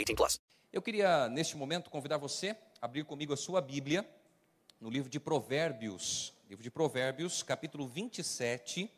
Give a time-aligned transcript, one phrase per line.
[0.00, 0.40] 18 plus.
[0.72, 4.08] Eu queria, neste momento, convidar você a abrir comigo a sua Bíblia
[4.80, 6.32] no livro de Provérbios.
[6.48, 8.90] Livro de Provérbios, capítulo 27.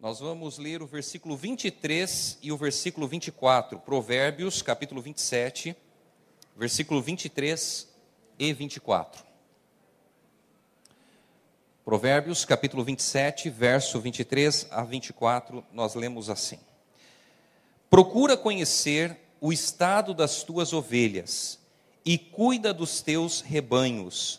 [0.00, 3.78] Nós vamos ler o versículo 23 e o versículo 24.
[3.80, 5.76] Provérbios, capítulo 27,
[6.56, 7.88] versículo 23
[8.38, 9.24] e 24.
[11.84, 16.58] Provérbios, capítulo 27, verso 23 a 24, nós lemos assim:
[17.96, 21.58] Procura conhecer o estado das tuas ovelhas
[22.04, 24.38] e cuida dos teus rebanhos,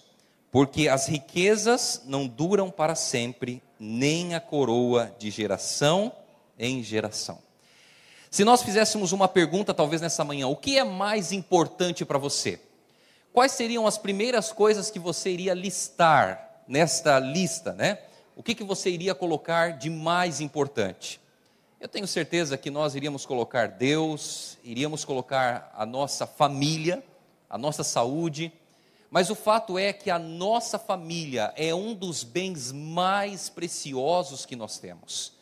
[0.51, 6.11] porque as riquezas não duram para sempre, nem a coroa de geração
[6.59, 7.39] em geração.
[8.29, 12.61] Se nós fizéssemos uma pergunta, talvez nessa manhã, o que é mais importante para você?
[13.33, 17.97] Quais seriam as primeiras coisas que você iria listar nesta lista, né?
[18.35, 21.19] O que, que você iria colocar de mais importante?
[21.79, 27.03] Eu tenho certeza que nós iríamos colocar Deus, iríamos colocar a nossa família,
[27.47, 28.51] a nossa saúde,
[29.11, 34.55] mas o fato é que a nossa família é um dos bens mais preciosos que
[34.55, 35.33] nós temos.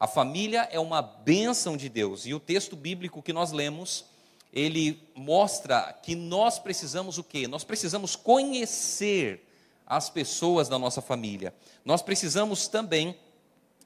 [0.00, 4.04] A família é uma bênção de Deus, e o texto bíblico que nós lemos,
[4.52, 7.46] ele mostra que nós precisamos o quê?
[7.46, 9.48] Nós precisamos conhecer
[9.86, 11.54] as pessoas da nossa família.
[11.84, 13.16] Nós precisamos também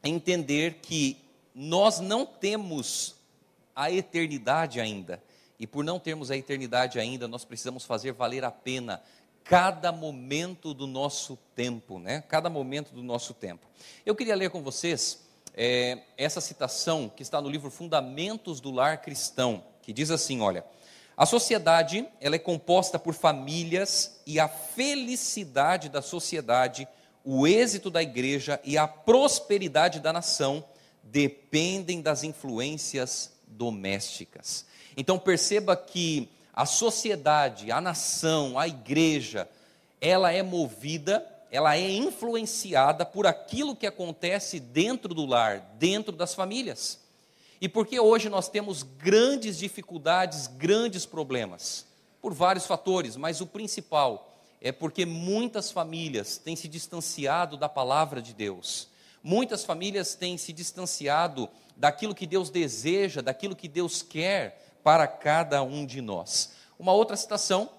[0.03, 3.17] entender que nós não temos
[3.75, 5.23] a eternidade ainda.
[5.59, 9.03] E por não termos a eternidade ainda, nós precisamos fazer valer a pena
[9.45, 12.23] cada momento do nosso tempo, né?
[12.29, 13.67] Cada momento do nosso tempo.
[14.05, 19.01] Eu queria ler com vocês é, essa citação que está no livro Fundamentos do Lar
[19.01, 20.65] Cristão, que diz assim: olha.
[21.17, 26.87] A sociedade, ela é composta por famílias e a felicidade da sociedade,
[27.25, 30.65] o êxito da igreja e a prosperidade da nação
[31.11, 34.67] dependem das influências domésticas.
[34.97, 39.49] Então perceba que a sociedade, a nação, a igreja,
[40.01, 46.35] ela é movida, ela é influenciada por aquilo que acontece dentro do lar, dentro das
[46.35, 46.99] famílias.
[47.61, 51.87] E por que hoje nós temos grandes dificuldades, grandes problemas?
[52.21, 58.21] Por vários fatores, mas o principal é porque muitas famílias têm se distanciado da palavra
[58.21, 58.89] de Deus.
[59.23, 65.63] Muitas famílias têm se distanciado daquilo que Deus deseja, daquilo que Deus quer para cada
[65.63, 66.53] um de nós.
[66.79, 67.71] Uma outra citação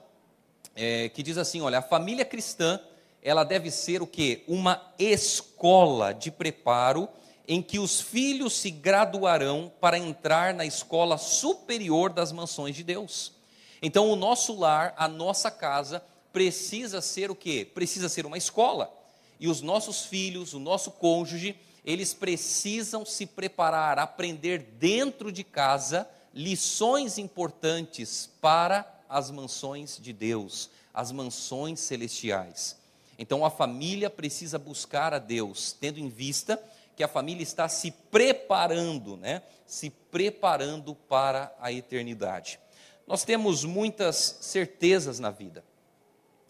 [0.76, 2.80] é, que diz assim: olha, a família cristã
[3.22, 4.44] ela deve ser o que?
[4.48, 7.10] Uma escola de preparo
[7.48, 13.34] em que os filhos se graduarão para entrar na escola superior das mansões de Deus.
[13.82, 17.68] Então, o nosso lar, a nossa casa, precisa ser o quê?
[17.74, 18.94] Precisa ser uma escola.
[19.40, 21.56] E os nossos filhos, o nosso cônjuge,
[21.86, 30.70] eles precisam se preparar, aprender dentro de casa lições importantes para as mansões de Deus,
[30.94, 32.78] as mansões celestiais.
[33.18, 36.62] Então a família precisa buscar a Deus, tendo em vista
[36.96, 39.42] que a família está se preparando, né?
[39.66, 42.60] Se preparando para a eternidade.
[43.08, 45.64] Nós temos muitas certezas na vida.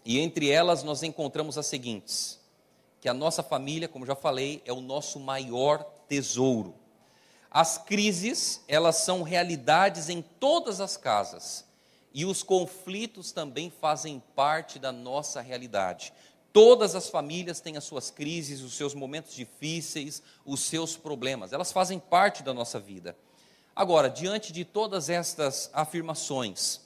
[0.03, 2.38] E entre elas nós encontramos as seguintes:
[3.00, 6.75] que a nossa família, como já falei, é o nosso maior tesouro.
[7.50, 11.66] As crises, elas são realidades em todas as casas.
[12.13, 16.13] E os conflitos também fazem parte da nossa realidade.
[16.51, 21.54] Todas as famílias têm as suas crises, os seus momentos difíceis, os seus problemas.
[21.54, 23.16] Elas fazem parte da nossa vida.
[23.75, 26.81] Agora, diante de todas estas afirmações,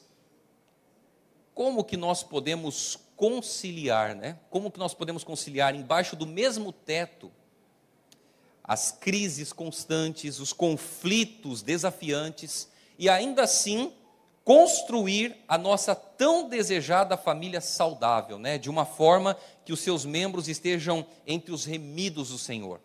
[1.56, 4.38] como que nós podemos conciliar, né?
[4.50, 7.31] Como que nós podemos conciliar embaixo do mesmo teto
[8.63, 13.92] as crises constantes, os conflitos desafiantes e ainda assim
[14.44, 18.57] construir a nossa tão desejada família saudável, né?
[18.57, 22.80] De uma forma que os seus membros estejam entre os remidos do Senhor.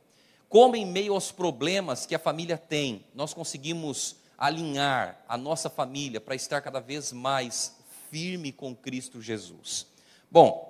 [0.49, 6.21] Como em meio aos problemas que a família tem, nós conseguimos alinhar a nossa família
[6.21, 7.77] para estar cada vez mais
[8.11, 9.87] firme com Cristo Jesus.
[10.31, 10.69] Bom,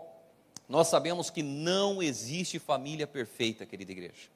[0.69, 4.29] nós sabemos que não existe família perfeita, querida igreja.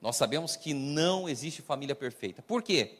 [0.00, 2.42] Nós sabemos que não existe família perfeita.
[2.42, 2.98] Por quê?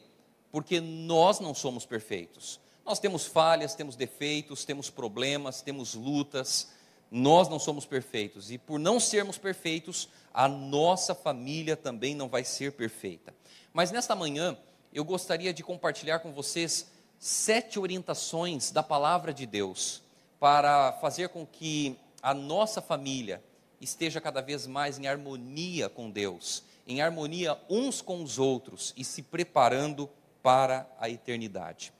[0.51, 2.59] Porque nós não somos perfeitos.
[2.83, 6.71] Nós temos falhas, temos defeitos, temos problemas, temos lutas.
[7.09, 8.51] Nós não somos perfeitos.
[8.51, 13.33] E por não sermos perfeitos, a nossa família também não vai ser perfeita.
[13.71, 14.57] Mas nesta manhã,
[14.91, 20.04] eu gostaria de compartilhar com vocês sete orientações da palavra de Deus
[20.39, 23.41] para fazer com que a nossa família
[23.79, 29.03] esteja cada vez mais em harmonia com Deus, em harmonia uns com os outros e
[29.03, 30.09] se preparando
[30.41, 31.93] para a eternidade.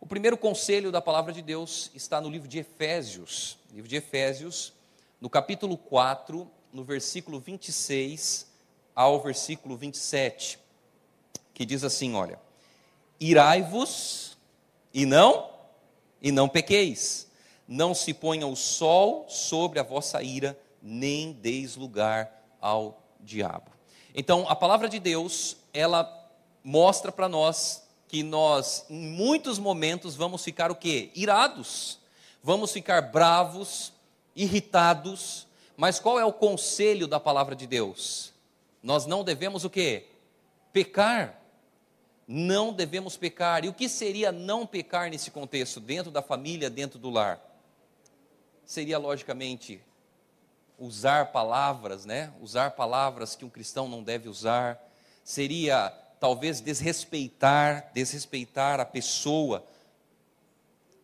[0.00, 4.72] O primeiro conselho da palavra de Deus está no livro de Efésios, livro de Efésios,
[5.20, 8.50] no capítulo 4, no versículo 26
[8.94, 10.58] ao versículo 27,
[11.54, 12.38] que diz assim, olha:
[13.20, 14.36] Irai-vos
[14.92, 15.50] e não
[16.20, 17.30] e não pequeis
[17.66, 23.70] não se ponha o sol sobre a vossa ira, nem deis lugar ao diabo.
[24.14, 26.08] Então, a palavra de Deus, ela
[26.62, 31.10] mostra para nós que nós, em muitos momentos, vamos ficar o quê?
[31.14, 31.98] Irados,
[32.42, 33.92] vamos ficar bravos,
[34.36, 38.32] irritados, mas qual é o conselho da palavra de Deus?
[38.82, 40.06] Nós não devemos o quê?
[40.72, 41.40] Pecar.
[42.26, 43.64] Não devemos pecar.
[43.64, 47.40] E o que seria não pecar nesse contexto, dentro da família, dentro do lar?
[48.72, 49.82] Seria logicamente
[50.78, 52.32] usar palavras, né?
[52.40, 54.82] Usar palavras que um cristão não deve usar,
[55.22, 59.66] seria talvez desrespeitar, desrespeitar a pessoa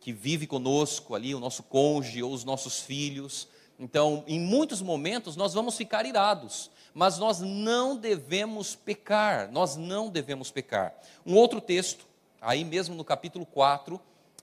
[0.01, 3.47] que vive conosco ali, o nosso cônjuge ou os nossos filhos.
[3.79, 10.09] Então, em muitos momentos nós vamos ficar irados, mas nós não devemos pecar, nós não
[10.09, 10.95] devemos pecar.
[11.27, 12.07] Um outro texto,
[12.41, 14.01] aí mesmo no capítulo 4,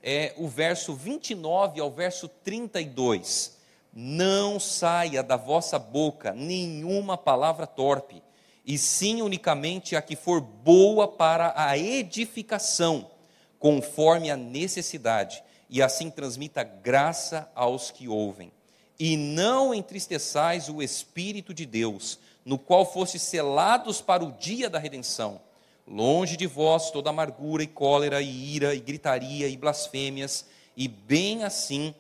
[0.07, 3.57] é o verso 29 ao verso 32.
[3.91, 8.21] Não saia da vossa boca nenhuma palavra torpe,
[8.63, 13.09] e sim unicamente a que for boa para a edificação,
[13.57, 18.51] conforme a necessidade, e assim transmita graça aos que ouvem.
[18.99, 24.77] E não entristeçais o Espírito de Deus, no qual fosse selados para o dia da
[24.77, 25.41] redenção.
[25.87, 30.45] Longe de vós toda amargura e cólera e ira e gritaria e blasfêmias,
[30.75, 31.93] e bem assim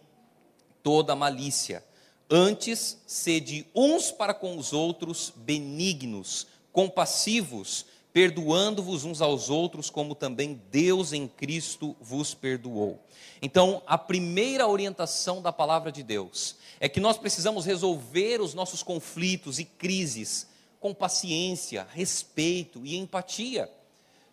[0.81, 1.83] toda malícia.
[2.29, 10.59] Antes, sede uns para com os outros benignos, compassivos, perdoando-vos uns aos outros, como também
[10.71, 12.99] Deus em Cristo vos perdoou.
[13.39, 18.81] Então, a primeira orientação da palavra de Deus é que nós precisamos resolver os nossos
[18.81, 20.47] conflitos e crises
[20.85, 23.67] com paciência, respeito e empatia.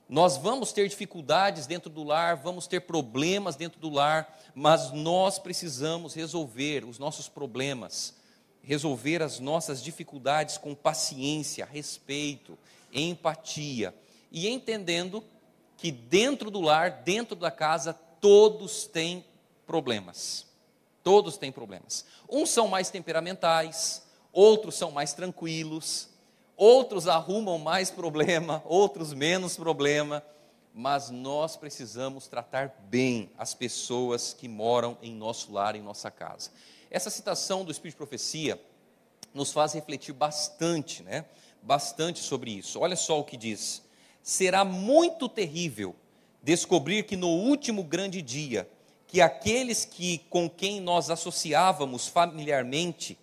[0.06, 5.38] Nós vamos ter dificuldades dentro do lar, vamos ter problemas dentro do lar, mas nós
[5.38, 8.14] precisamos resolver os nossos problemas,
[8.62, 12.58] resolver as nossas dificuldades com paciência, respeito,
[12.93, 13.94] empatia
[14.31, 15.25] e entendendo
[15.78, 19.25] que dentro do lar, dentro da casa, todos têm
[19.66, 20.47] problemas.
[21.02, 22.04] Todos têm problemas.
[22.28, 26.12] Uns são mais temperamentais, outros são mais tranquilos,
[26.56, 30.23] outros arrumam mais problema, outros menos problema,
[30.75, 36.50] mas nós precisamos tratar bem as pessoas que moram em nosso lar, em nossa casa.
[36.90, 38.61] Essa citação do Espírito de Profecia
[39.35, 41.25] nos faz refletir bastante, né?
[41.62, 42.80] Bastante sobre isso.
[42.80, 43.82] Olha só o que diz:
[44.23, 45.94] será muito terrível
[46.42, 48.68] descobrir que no último grande dia,
[49.06, 53.18] que aqueles que com quem nós associávamos familiarmente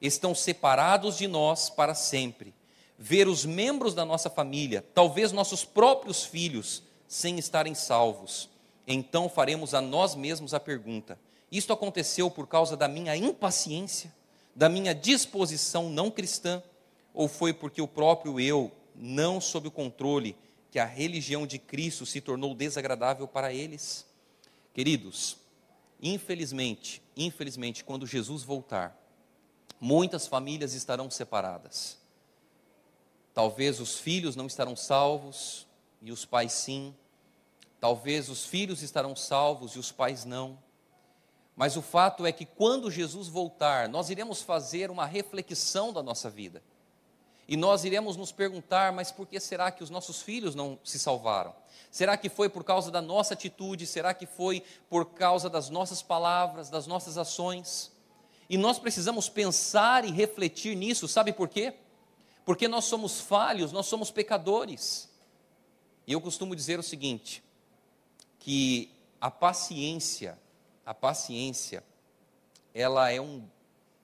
[0.00, 2.54] estão separados de nós para sempre
[3.02, 8.50] ver os membros da nossa família, talvez nossos próprios filhos, sem estarem salvos.
[8.86, 11.18] Então faremos a nós mesmos a pergunta:
[11.50, 14.14] isto aconteceu por causa da minha impaciência,
[14.54, 16.62] da minha disposição não cristã,
[17.14, 20.36] ou foi porque o próprio eu, não sob o controle,
[20.70, 24.04] que a religião de Cristo se tornou desagradável para eles?
[24.74, 25.38] Queridos,
[26.02, 28.94] infelizmente, infelizmente, quando Jesus voltar,
[29.80, 31.99] muitas famílias estarão separadas
[33.40, 35.66] Talvez os filhos não estarão salvos
[36.02, 36.94] e os pais sim.
[37.80, 40.58] Talvez os filhos estarão salvos e os pais não.
[41.56, 46.28] Mas o fato é que quando Jesus voltar, nós iremos fazer uma reflexão da nossa
[46.28, 46.62] vida.
[47.48, 50.98] E nós iremos nos perguntar, mas por que será que os nossos filhos não se
[50.98, 51.54] salvaram?
[51.90, 53.86] Será que foi por causa da nossa atitude?
[53.86, 57.90] Será que foi por causa das nossas palavras, das nossas ações?
[58.50, 61.72] E nós precisamos pensar e refletir nisso, sabe por quê?
[62.44, 65.08] Porque nós somos falhos, nós somos pecadores.
[66.06, 67.42] E eu costumo dizer o seguinte:
[68.38, 70.38] que a paciência,
[70.84, 71.84] a paciência,
[72.74, 73.46] ela é um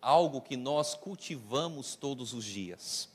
[0.01, 3.09] algo que nós cultivamos todos os dias.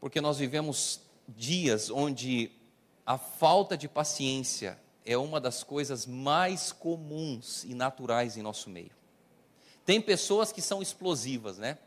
[0.00, 2.50] Porque nós vivemos dias onde
[3.06, 8.90] a falta de paciência é uma das coisas mais comuns e naturais em nosso meio.
[9.84, 11.78] Tem pessoas que são explosivas, né?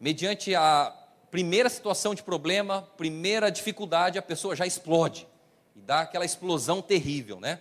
[0.00, 1.05] Mediante a
[1.36, 5.28] primeira situação de problema, primeira dificuldade, a pessoa já explode
[5.74, 7.60] e dá aquela explosão terrível, né?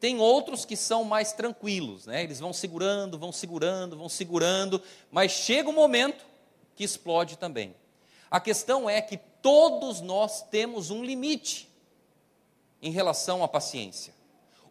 [0.00, 2.24] Tem outros que são mais tranquilos, né?
[2.24, 6.26] Eles vão segurando, vão segurando, vão segurando, mas chega um momento
[6.74, 7.76] que explode também.
[8.28, 11.70] A questão é que todos nós temos um limite
[12.82, 14.12] em relação à paciência.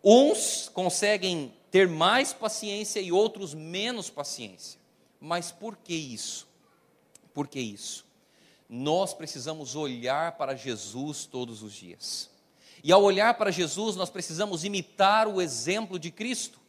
[0.04, 4.78] Uns conseguem ter mais paciência e outros menos paciência.
[5.18, 6.46] Mas por que isso?
[7.34, 8.12] Por que isso?
[8.76, 12.28] Nós precisamos olhar para Jesus todos os dias.
[12.84, 16.60] E ao olhar para Jesus, nós precisamos imitar o exemplo de Cristo.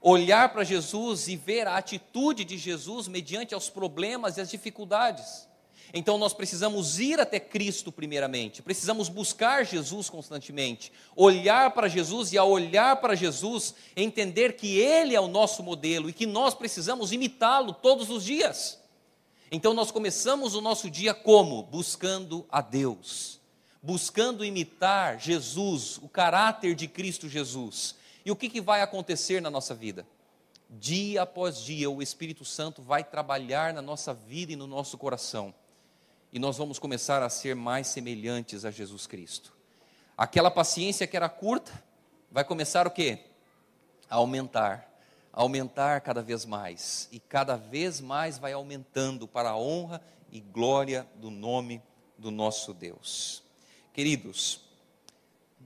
[0.00, 5.48] Olhar para Jesus e ver a atitude de Jesus mediante aos problemas e as dificuldades.
[5.92, 12.38] Então nós precisamos ir até Cristo primeiramente, precisamos buscar Jesus constantemente, olhar para Jesus e
[12.38, 17.12] ao olhar para Jesus, entender que Ele é o nosso modelo e que nós precisamos
[17.12, 18.83] imitá-lo todos os dias.
[19.54, 21.62] Então nós começamos o nosso dia como?
[21.62, 23.40] Buscando a Deus,
[23.82, 27.94] buscando imitar Jesus, o caráter de Cristo Jesus.
[28.24, 30.06] E o que, que vai acontecer na nossa vida?
[30.68, 35.54] Dia após dia, o Espírito Santo vai trabalhar na nossa vida e no nosso coração
[36.34, 39.54] e nós vamos começar a ser mais semelhantes a Jesus Cristo.
[40.18, 41.70] Aquela paciência que era curta
[42.28, 43.20] vai começar o quê?
[44.10, 44.90] A aumentar,
[45.34, 50.00] aumentar cada vez mais e cada vez mais vai aumentando para a honra
[50.30, 51.82] e glória do nome
[52.16, 53.42] do nosso Deus.
[53.92, 54.60] Queridos,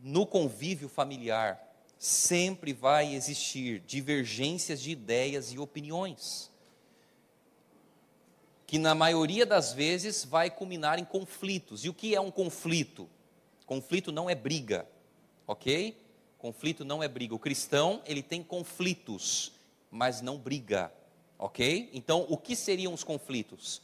[0.03, 1.63] no convívio familiar
[1.99, 6.51] sempre vai existir divergências de ideias e opiniões
[8.69, 11.87] que na maioria das vezes vai culminar em conflitos.
[11.87, 13.09] E o que é um conflito?
[13.65, 14.87] Conflito não é briga,
[15.47, 15.97] ok?
[16.37, 17.35] Conflito não é briga.
[17.35, 19.53] O cristão, ele tem conflitos,
[19.91, 20.93] mas não briga,
[21.39, 21.91] ok?
[21.93, 23.83] Então, o que seriam os conflitos?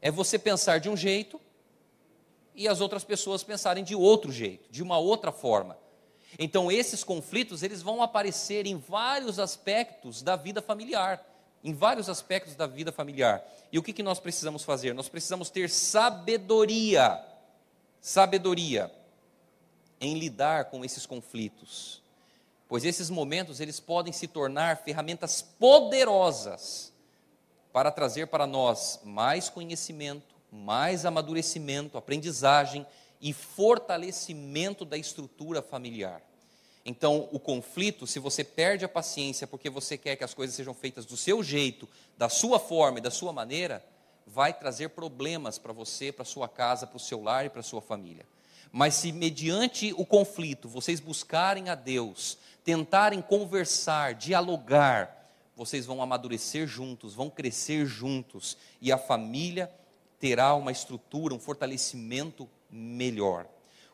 [0.00, 1.40] É você pensar de um jeito
[2.54, 5.78] e as outras pessoas pensarem de outro jeito, de uma outra forma.
[6.38, 11.24] Então, esses conflitos, eles vão aparecer em vários aspectos da vida familiar
[11.62, 13.44] em vários aspectos da vida familiar.
[13.72, 14.94] E o que, que nós precisamos fazer?
[14.94, 17.22] Nós precisamos ter sabedoria,
[18.00, 18.92] sabedoria
[20.00, 22.02] em lidar com esses conflitos,
[22.68, 26.92] pois esses momentos eles podem se tornar ferramentas poderosas
[27.72, 32.86] para trazer para nós mais conhecimento, mais amadurecimento, aprendizagem
[33.20, 36.22] e fortalecimento da estrutura familiar.
[36.84, 40.72] Então, o conflito, se você perde a paciência porque você quer que as coisas sejam
[40.72, 43.84] feitas do seu jeito, da sua forma e da sua maneira,
[44.26, 47.82] vai trazer problemas para você, para sua casa, para o seu lar e para sua
[47.82, 48.26] família.
[48.70, 56.66] Mas se mediante o conflito vocês buscarem a Deus, tentarem conversar, dialogar, vocês vão amadurecer
[56.66, 59.72] juntos, vão crescer juntos e a família
[60.20, 63.46] terá uma estrutura, um fortalecimento melhor.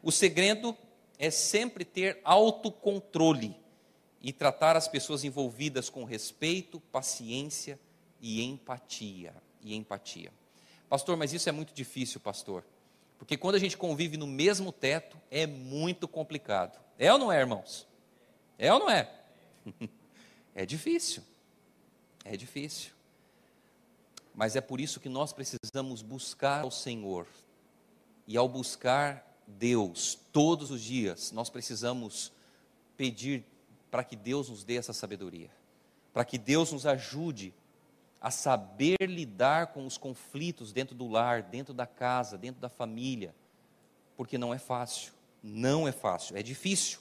[0.02, 0.76] O segredo
[1.20, 3.56] é sempre ter autocontrole
[4.20, 7.78] e tratar as pessoas envolvidas com respeito, paciência
[8.20, 9.36] e empatia.
[9.62, 10.32] E empatia.
[10.88, 12.64] Pastor, mas isso é muito difícil, pastor.
[13.20, 16.76] Porque quando a gente convive no mesmo teto, é muito complicado.
[16.98, 17.86] É ou não é, irmãos?
[18.58, 19.10] É ou não é?
[20.54, 21.22] é difícil.
[22.24, 22.92] É difícil.
[24.34, 27.26] Mas é por isso que nós precisamos buscar o Senhor.
[28.26, 32.32] E ao buscar Deus todos os dias, nós precisamos
[32.96, 33.44] pedir
[33.90, 35.50] para que Deus nos dê essa sabedoria,
[36.12, 37.54] para que Deus nos ajude
[38.20, 43.34] a saber lidar com os conflitos dentro do lar, dentro da casa, dentro da família,
[44.16, 47.00] porque não é fácil, não é fácil, é difícil,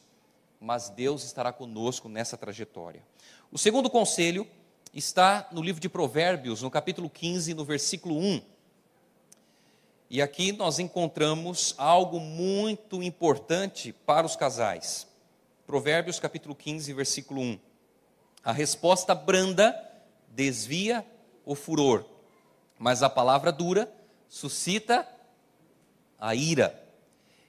[0.64, 3.04] mas Deus estará conosco nessa trajetória.
[3.52, 4.48] O segundo conselho
[4.94, 8.42] está no livro de Provérbios, no capítulo 15, no versículo 1.
[10.10, 15.06] E aqui nós encontramos algo muito importante para os casais.
[15.68, 17.60] Provérbios capítulo 15, versículo 1.
[18.42, 19.78] A resposta branda
[20.30, 21.06] desvia
[21.44, 22.06] o furor,
[22.80, 23.94] mas a palavra dura
[24.30, 25.06] suscita
[26.18, 26.82] a ira.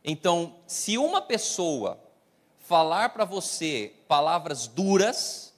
[0.05, 2.04] Então, se uma pessoa
[2.65, 5.53] falar para você palavras duras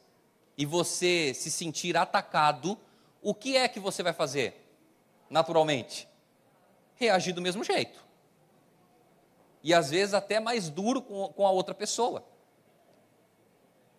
[0.59, 2.77] e você se sentir atacado,
[3.23, 4.69] o que é que você vai fazer?
[5.31, 6.09] Naturalmente,
[6.97, 8.05] reagir do mesmo jeito.
[9.63, 12.25] E às vezes até mais duro com, a outra pessoa.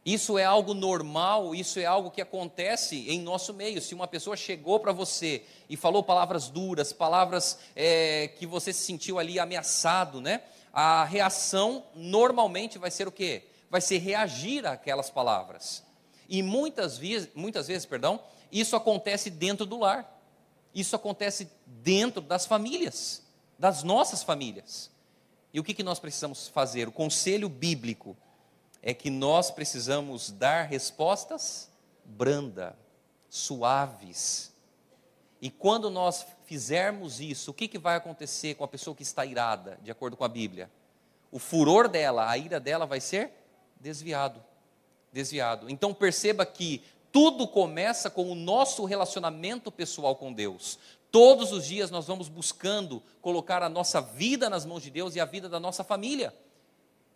[0.05, 3.81] Isso é algo normal, isso é algo que acontece em nosso meio.
[3.81, 8.85] Se uma pessoa chegou para você e falou palavras duras, palavras é, que você se
[8.85, 10.41] sentiu ali ameaçado, né?
[10.79, 13.47] A reação normalmente vai ser o quê?
[13.67, 15.83] Vai ser reagir àquelas palavras.
[16.29, 20.21] E muitas vezes, muitas vezes, perdão, isso acontece dentro do lar.
[20.75, 23.23] Isso acontece dentro das famílias,
[23.57, 24.91] das nossas famílias.
[25.51, 26.87] E o que, que nós precisamos fazer?
[26.87, 28.15] O conselho bíblico
[28.79, 31.71] é que nós precisamos dar respostas
[32.05, 32.77] branda,
[33.31, 34.53] suaves.
[35.41, 39.25] E quando nós fizermos isso, o que, que vai acontecer com a pessoa que está
[39.25, 40.69] irada, de acordo com a Bíblia?
[41.31, 43.31] O furor dela, a ira dela vai ser
[43.79, 44.43] desviado.
[45.11, 45.69] Desviado.
[45.69, 50.79] Então perceba que tudo começa com o nosso relacionamento pessoal com Deus.
[51.11, 55.19] Todos os dias nós vamos buscando colocar a nossa vida nas mãos de Deus e
[55.19, 56.33] a vida da nossa família.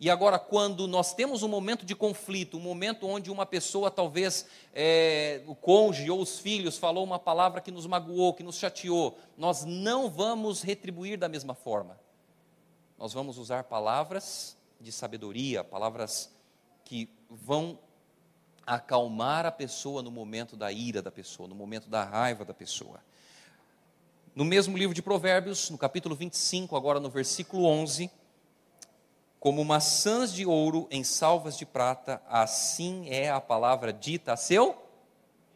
[0.02, 4.46] E agora, quando nós temos um momento de conflito, um momento onde uma pessoa, talvez
[4.74, 9.16] é, o cônjuge ou os filhos, falou uma palavra que nos magoou, que nos chateou,
[9.38, 11.96] nós não vamos retribuir da mesma forma.
[12.98, 16.32] Nós vamos usar palavras de sabedoria, palavras
[16.84, 17.78] que vão
[18.66, 22.98] acalmar a pessoa no momento da ira da pessoa, no momento da raiva da pessoa.
[24.34, 28.10] No mesmo livro de Provérbios, no capítulo 25, agora no versículo 11
[29.42, 34.80] como maçãs de ouro em salvas de prata, assim é a palavra dita a seu,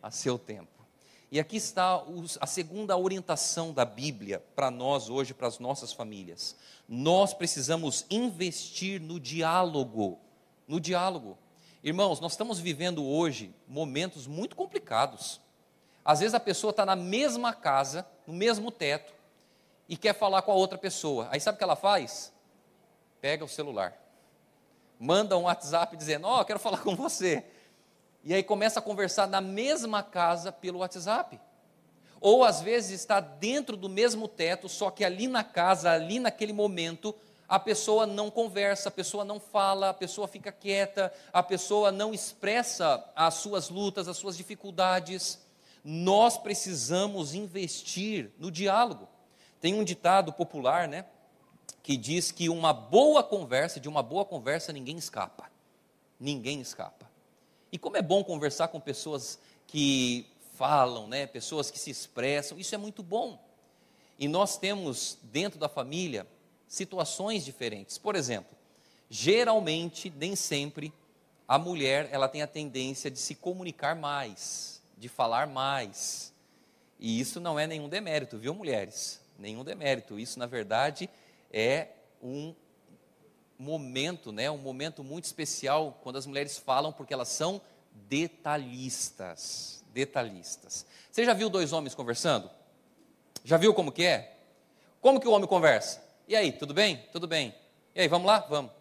[0.02, 0.84] a seu tempo.
[1.30, 2.02] E aqui está
[2.40, 6.56] a segunda orientação da Bíblia para nós hoje, para as nossas famílias.
[6.88, 10.18] Nós precisamos investir no diálogo,
[10.66, 11.38] no diálogo.
[11.80, 15.40] Irmãos, nós estamos vivendo hoje momentos muito complicados.
[16.04, 19.14] Às vezes a pessoa está na mesma casa, no mesmo teto,
[19.88, 21.28] e quer falar com a outra pessoa.
[21.30, 22.34] Aí sabe o que ela faz?
[23.20, 23.96] Pega o celular,
[24.98, 27.44] manda um WhatsApp dizendo: Ó, oh, quero falar com você.
[28.24, 31.40] E aí começa a conversar na mesma casa pelo WhatsApp.
[32.20, 36.52] Ou às vezes está dentro do mesmo teto, só que ali na casa, ali naquele
[36.52, 37.14] momento,
[37.48, 42.12] a pessoa não conversa, a pessoa não fala, a pessoa fica quieta, a pessoa não
[42.12, 45.38] expressa as suas lutas, as suas dificuldades.
[45.84, 49.08] Nós precisamos investir no diálogo.
[49.60, 51.04] Tem um ditado popular, né?
[51.86, 55.48] Que diz que uma boa conversa, de uma boa conversa ninguém escapa.
[56.18, 57.08] Ninguém escapa.
[57.70, 62.74] E como é bom conversar com pessoas que falam, né, pessoas que se expressam, isso
[62.74, 63.40] é muito bom.
[64.18, 66.26] E nós temos dentro da família
[66.66, 67.98] situações diferentes.
[67.98, 68.58] Por exemplo,
[69.08, 70.92] geralmente, nem sempre,
[71.46, 76.34] a mulher ela tem a tendência de se comunicar mais, de falar mais.
[76.98, 79.20] E isso não é nenhum demérito, viu, mulheres?
[79.38, 80.18] Nenhum demérito.
[80.18, 81.08] Isso, na verdade,
[82.22, 82.54] um
[83.58, 87.60] momento, né, um momento muito especial quando as mulheres falam porque elas são
[87.92, 90.86] detalhistas, detalhistas.
[91.10, 92.50] Você já viu dois homens conversando?
[93.44, 94.36] Já viu como que é?
[95.00, 96.02] Como que o homem conversa?
[96.28, 97.06] E aí, tudo bem?
[97.12, 97.54] Tudo bem.
[97.94, 98.40] E aí, vamos lá?
[98.40, 98.72] Vamos.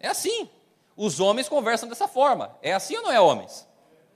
[0.00, 0.50] É assim.
[0.96, 2.58] Os homens conversam dessa forma.
[2.60, 3.66] É assim ou não é, homens?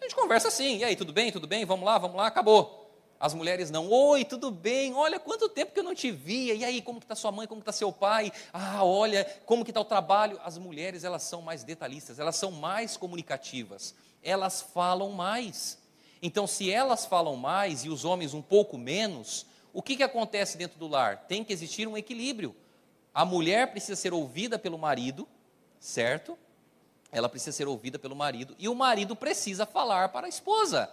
[0.00, 0.78] A gente conversa assim.
[0.78, 1.30] E aí, tudo bem?
[1.30, 1.64] Tudo bem?
[1.64, 1.96] Vamos lá?
[1.96, 2.26] Vamos lá?
[2.26, 2.81] Acabou.
[3.22, 4.94] As mulheres não, oi, tudo bem?
[4.94, 6.54] Olha quanto tempo que eu não te via.
[6.54, 7.46] E aí, como que está sua mãe?
[7.46, 8.32] Como está seu pai?
[8.52, 10.40] Ah, olha, como que está o trabalho?
[10.44, 13.94] As mulheres, elas são mais detalhistas, elas são mais comunicativas.
[14.24, 15.78] Elas falam mais.
[16.20, 20.58] Então, se elas falam mais e os homens um pouco menos, o que, que acontece
[20.58, 21.18] dentro do lar?
[21.28, 22.56] Tem que existir um equilíbrio.
[23.14, 25.28] A mulher precisa ser ouvida pelo marido,
[25.78, 26.36] certo?
[27.12, 28.56] Ela precisa ser ouvida pelo marido.
[28.58, 30.90] E o marido precisa falar para a esposa.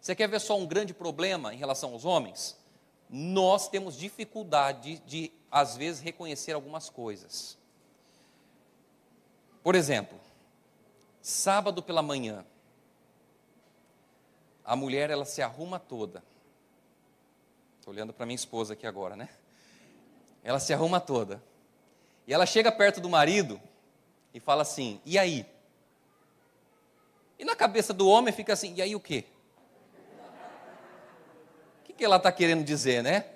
[0.00, 2.56] Você quer ver só um grande problema em relação aos homens?
[3.08, 7.58] Nós temos dificuldade de, às vezes, reconhecer algumas coisas.
[9.62, 10.18] Por exemplo,
[11.20, 12.46] sábado pela manhã,
[14.64, 16.22] a mulher ela se arruma toda.
[17.78, 19.28] Estou olhando para minha esposa aqui agora, né?
[20.42, 21.42] Ela se arruma toda.
[22.26, 23.60] E ela chega perto do marido
[24.32, 25.44] e fala assim: e aí?
[27.38, 29.26] E na cabeça do homem fica assim: e aí o quê?
[32.00, 33.26] Que ela está querendo dizer, né?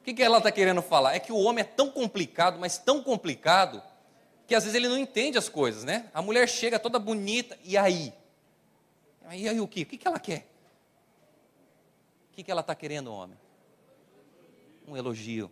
[0.00, 1.14] O que, que ela está querendo falar?
[1.14, 3.80] É que o homem é tão complicado, mas tão complicado,
[4.46, 6.10] que às vezes ele não entende as coisas, né?
[6.12, 8.12] A mulher chega toda bonita, e aí?
[9.26, 9.82] Aí, aí o quê?
[9.82, 10.48] O que, que ela quer?
[12.32, 13.36] O que, que ela está querendo, homem?
[14.90, 15.50] um elogio.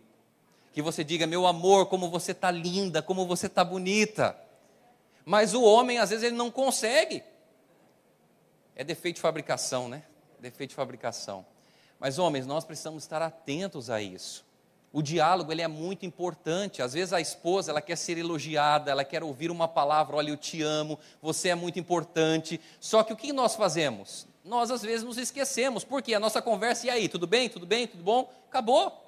[0.73, 4.37] Que você diga, meu amor, como você está linda, como você está bonita.
[5.25, 7.23] Mas o homem, às vezes, ele não consegue.
[8.75, 10.03] É defeito de fabricação, né?
[10.39, 11.45] Defeito de fabricação.
[11.99, 14.45] Mas, homens, nós precisamos estar atentos a isso.
[14.91, 16.81] O diálogo ele é muito importante.
[16.81, 20.37] Às vezes a esposa ela quer ser elogiada, ela quer ouvir uma palavra, olha, eu
[20.37, 22.59] te amo, você é muito importante.
[22.79, 24.27] Só que o que nós fazemos?
[24.43, 27.85] Nós às vezes nos esquecemos, porque a nossa conversa, e aí, tudo bem, tudo bem,
[27.85, 28.31] tudo bom?
[28.47, 29.05] Acabou.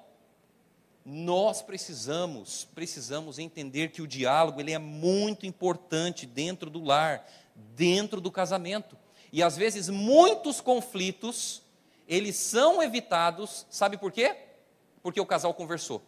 [1.04, 7.26] Nós precisamos, precisamos entender que o diálogo ele é muito importante dentro do lar,
[7.74, 8.96] dentro do casamento.
[9.32, 11.61] E às vezes muitos conflitos,
[12.12, 14.36] eles são evitados, sabe por quê?
[15.02, 16.02] Porque o casal conversou.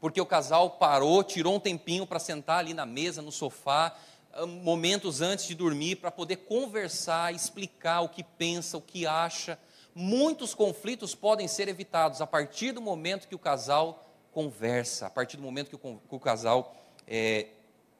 [0.00, 3.94] Porque o casal parou, tirou um tempinho para sentar ali na mesa, no sofá,
[4.32, 9.58] ah, momentos antes de dormir, para poder conversar, explicar o que pensa, o que acha.
[9.94, 15.36] Muitos conflitos podem ser evitados a partir do momento que o casal conversa, a partir
[15.36, 16.74] do momento que o, que o casal
[17.06, 17.48] é,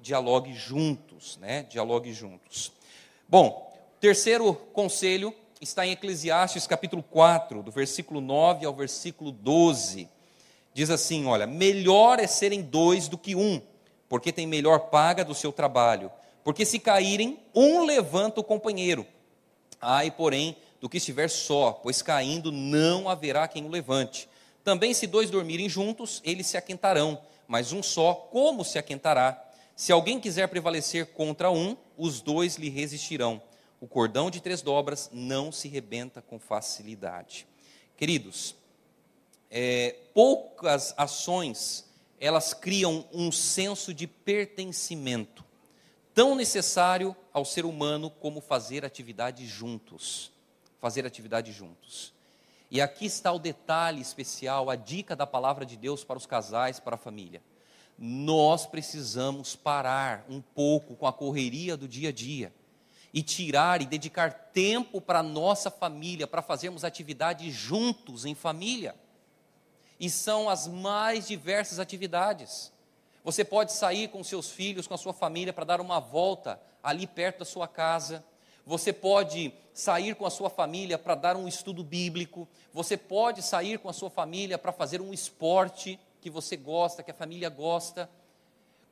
[0.00, 1.64] dialogue juntos, né?
[1.64, 2.72] Dialogue juntos.
[3.28, 10.08] Bom, terceiro conselho está em Eclesiastes capítulo 4, do versículo 9 ao versículo 12.
[10.74, 13.60] Diz assim: Olha, melhor é serem dois do que um,
[14.08, 16.10] porque tem melhor paga do seu trabalho.
[16.44, 19.06] Porque se caírem, um levanta o companheiro.
[19.80, 24.28] Ai, porém, do que estiver só, pois caindo não haverá quem o levante.
[24.62, 29.42] Também, se dois dormirem juntos, eles se aquentarão, mas um só, como se aquentará?
[29.74, 33.40] Se alguém quiser prevalecer contra um, os dois lhe resistirão
[33.80, 37.46] o cordão de três dobras não se rebenta com facilidade.
[37.96, 38.54] Queridos,
[39.50, 41.84] é, poucas ações
[42.18, 45.44] elas criam um senso de pertencimento
[46.14, 50.32] tão necessário ao ser humano como fazer atividade juntos,
[50.80, 52.14] fazer atividade juntos.
[52.70, 56.80] E aqui está o detalhe especial, a dica da palavra de Deus para os casais,
[56.80, 57.42] para a família.
[57.98, 62.52] Nós precisamos parar um pouco com a correria do dia a dia
[63.16, 68.94] e tirar e dedicar tempo para a nossa família, para fazermos atividades juntos em família.
[69.98, 72.70] E são as mais diversas atividades.
[73.24, 77.06] Você pode sair com seus filhos, com a sua família, para dar uma volta ali
[77.06, 78.22] perto da sua casa.
[78.66, 82.46] Você pode sair com a sua família para dar um estudo bíblico.
[82.70, 87.12] Você pode sair com a sua família para fazer um esporte que você gosta, que
[87.12, 88.10] a família gosta.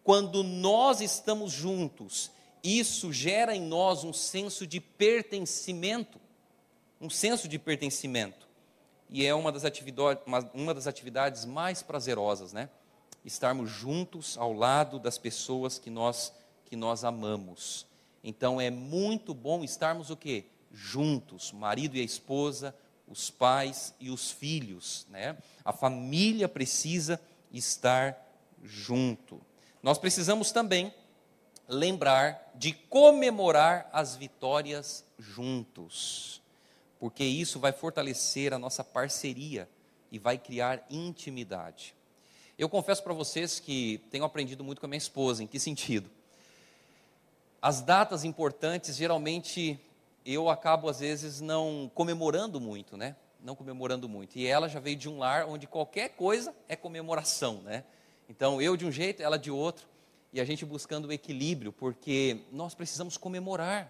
[0.03, 2.31] Quando nós estamos juntos
[2.65, 6.19] isso gera em nós um senso de pertencimento,
[6.99, 8.49] um senso de pertencimento.
[9.11, 12.71] E é uma das, atividades, uma, das atividades mais prazerosas, né?
[13.23, 16.33] Estarmos juntos ao lado das pessoas que nós,
[16.65, 17.87] que nós amamos.
[18.23, 20.47] Então é muito bom estarmos o quê?
[20.73, 22.75] Juntos, marido e a esposa,
[23.07, 25.37] os pais e os filhos, né?
[25.63, 27.21] A família precisa
[27.53, 28.19] estar
[28.63, 29.39] junto.
[29.83, 30.93] Nós precisamos também
[31.69, 36.43] lembrar de comemorar as vitórias juntos,
[36.99, 39.69] porque isso vai fortalecer a nossa parceria
[40.11, 41.95] e vai criar intimidade.
[42.57, 46.09] Eu confesso para vocês que tenho aprendido muito com a minha esposa, em que sentido?
[47.61, 49.81] As datas importantes, geralmente,
[50.25, 53.17] eu acabo, às vezes, não comemorando muito, né?
[53.43, 54.39] Não comemorando muito.
[54.39, 57.85] E ela já veio de um lar onde qualquer coisa é comemoração, né?
[58.29, 59.87] Então, eu de um jeito, ela de outro
[60.35, 63.89] e a gente buscando o equilíbrio, porque nós precisamos comemorar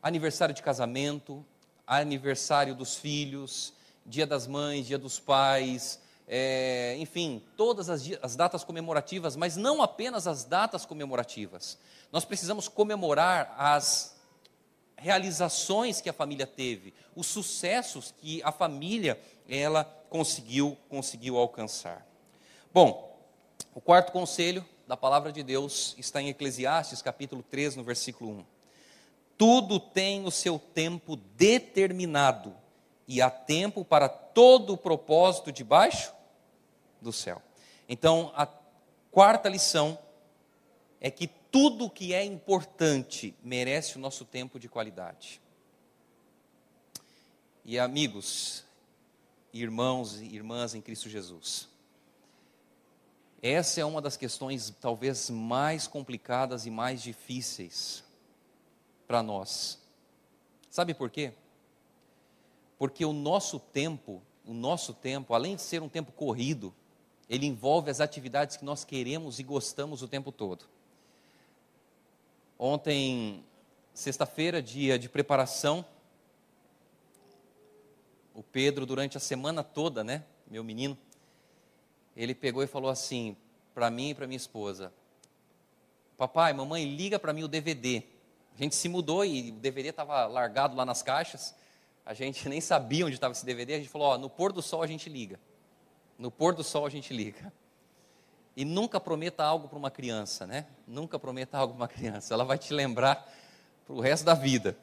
[0.00, 1.44] aniversário de casamento,
[1.84, 3.74] aniversário dos filhos,
[4.06, 9.82] dia das mães, dia dos pais, é, enfim, todas as, as datas comemorativas, mas não
[9.82, 11.76] apenas as datas comemorativas.
[12.12, 14.16] Nós precisamos comemorar as
[14.96, 22.06] realizações que a família teve, os sucessos que a família ela conseguiu conseguiu alcançar.
[22.72, 23.18] Bom,
[23.74, 28.44] o quarto conselho da palavra de Deus está em Eclesiastes, capítulo 3, no versículo 1.
[29.36, 32.54] Tudo tem o seu tempo determinado,
[33.08, 36.12] e há tempo para todo o propósito debaixo
[37.00, 37.42] do céu.
[37.88, 38.46] Então, a
[39.10, 39.98] quarta lição
[41.00, 45.40] é que tudo que é importante merece o nosso tempo de qualidade.
[47.64, 48.64] E amigos,
[49.52, 51.68] irmãos e irmãs em Cristo Jesus,
[53.42, 58.02] essa é uma das questões talvez mais complicadas e mais difíceis
[59.06, 59.78] para nós.
[60.70, 61.32] Sabe por quê?
[62.78, 66.74] Porque o nosso tempo, o nosso tempo, além de ser um tempo corrido,
[67.28, 70.64] ele envolve as atividades que nós queremos e gostamos o tempo todo.
[72.58, 73.44] Ontem,
[73.92, 75.84] sexta-feira, dia de preparação,
[78.34, 80.96] o Pedro, durante a semana toda, né, meu menino,
[82.16, 83.36] ele pegou e falou assim
[83.74, 84.92] para mim e para minha esposa:
[86.16, 88.02] Papai, mamãe, liga para mim o DVD.
[88.54, 91.54] A gente se mudou e o DVD estava largado lá nas caixas.
[92.04, 93.74] A gente nem sabia onde estava esse DVD.
[93.74, 95.38] A gente falou: ó, no pôr do sol a gente liga.
[96.18, 97.52] No pôr do sol a gente liga.
[98.56, 100.66] E nunca prometa algo para uma criança, né?
[100.86, 102.32] Nunca prometa algo para uma criança.
[102.32, 103.30] Ela vai te lembrar
[103.84, 104.78] para o resto da vida.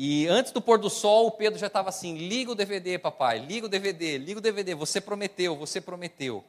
[0.00, 3.40] E antes do pôr do sol, o Pedro já estava assim: liga o DVD, papai,
[3.40, 4.72] liga o DVD, liga o DVD.
[4.76, 6.44] Você prometeu, você prometeu.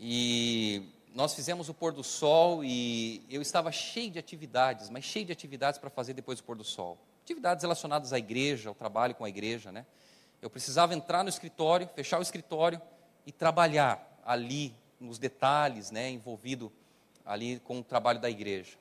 [0.00, 5.26] E nós fizemos o pôr do sol e eu estava cheio de atividades, mas cheio
[5.26, 6.96] de atividades para fazer depois do pôr do sol.
[7.24, 9.84] Atividades relacionadas à igreja, ao trabalho com a igreja, né?
[10.40, 12.80] Eu precisava entrar no escritório, fechar o escritório
[13.26, 16.72] e trabalhar ali nos detalhes, né, envolvido
[17.22, 18.78] ali com o trabalho da igreja.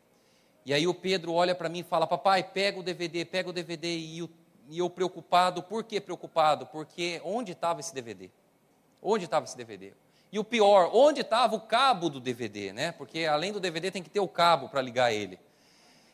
[0.65, 3.53] E aí o Pedro olha para mim e fala: "Papai, pega o DVD, pega o
[3.53, 3.97] DVD".
[3.97, 4.29] E eu,
[4.69, 6.65] e eu preocupado, por que preocupado?
[6.67, 8.29] Porque onde estava esse DVD?
[9.01, 9.93] Onde estava esse DVD?
[10.31, 12.91] E o pior, onde estava o cabo do DVD, né?
[12.93, 15.37] Porque além do DVD tem que ter o cabo para ligar ele.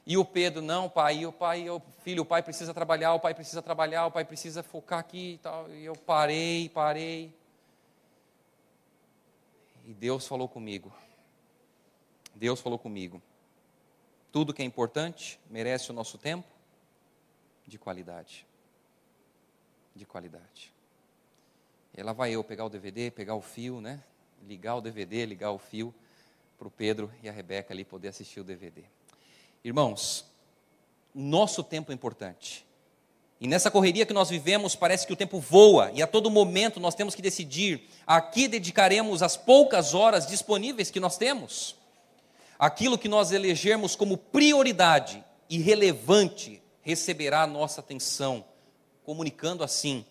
[0.08, 3.34] E o Pedro, não, pai, o pai, o filho, o pai precisa trabalhar, o pai
[3.34, 5.70] precisa trabalhar, o pai precisa focar aqui e tal.
[5.70, 7.32] E eu parei, parei.
[9.86, 10.92] E Deus falou comigo.
[12.34, 13.22] Deus falou comigo.
[14.32, 16.48] Tudo que é importante merece o nosso tempo
[17.66, 18.46] de qualidade.
[19.96, 20.74] De qualidade.
[21.96, 24.04] E lá vai eu pegar o DVD, pegar o fio, né?
[24.48, 25.94] Ligar o DVD, ligar o fio
[26.58, 28.84] para o Pedro e a Rebeca ali poder assistir o DVD.
[29.64, 30.26] Irmãos,
[31.14, 32.66] nosso tempo é importante.
[33.40, 36.80] E nessa correria que nós vivemos, parece que o tempo voa, e a todo momento
[36.80, 41.76] nós temos que decidir a que dedicaremos as poucas horas disponíveis que nós temos.
[42.60, 48.44] Aquilo que nós elegermos como prioridade e relevante receberá a nossa atenção,
[49.04, 50.06] comunicando assim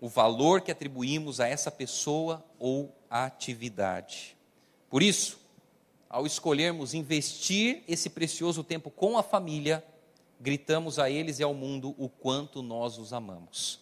[0.00, 4.36] o valor que atribuímos a essa pessoa ou atividade.
[4.90, 5.38] Por isso,
[6.08, 9.84] ao escolhermos investir esse precioso tempo com a família,
[10.40, 13.80] gritamos a eles e ao mundo o quanto nós os amamos.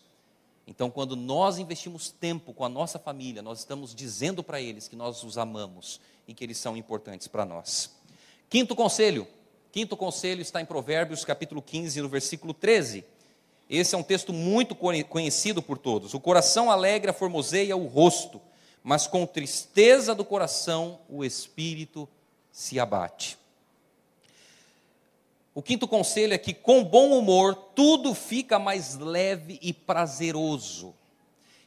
[0.67, 4.97] Então, quando nós investimos tempo com a nossa família, nós estamos dizendo para eles que
[4.97, 7.91] nós os amamos e que eles são importantes para nós.
[8.49, 9.27] Quinto conselho.
[9.73, 13.05] Quinto conselho está em Provérbios, capítulo 15, no versículo 13.
[13.69, 16.15] Esse é um texto muito conhecido por todos.
[16.15, 18.41] O coração alegre formoseia o rosto,
[18.83, 22.09] mas com tristeza do coração o espírito
[22.53, 23.37] se abate.
[25.55, 30.95] O quinto conselho é que, com bom humor, tudo fica mais leve e prazeroso.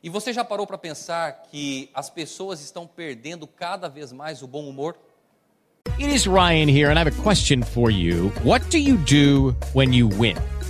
[0.01, 4.47] E você já parou para pensar que as pessoas estão perdendo cada vez mais o
[4.47, 4.95] bom humor?
[5.99, 8.31] It is Ryan here, and I have a question for you.
[8.45, 10.37] What do you do when you win?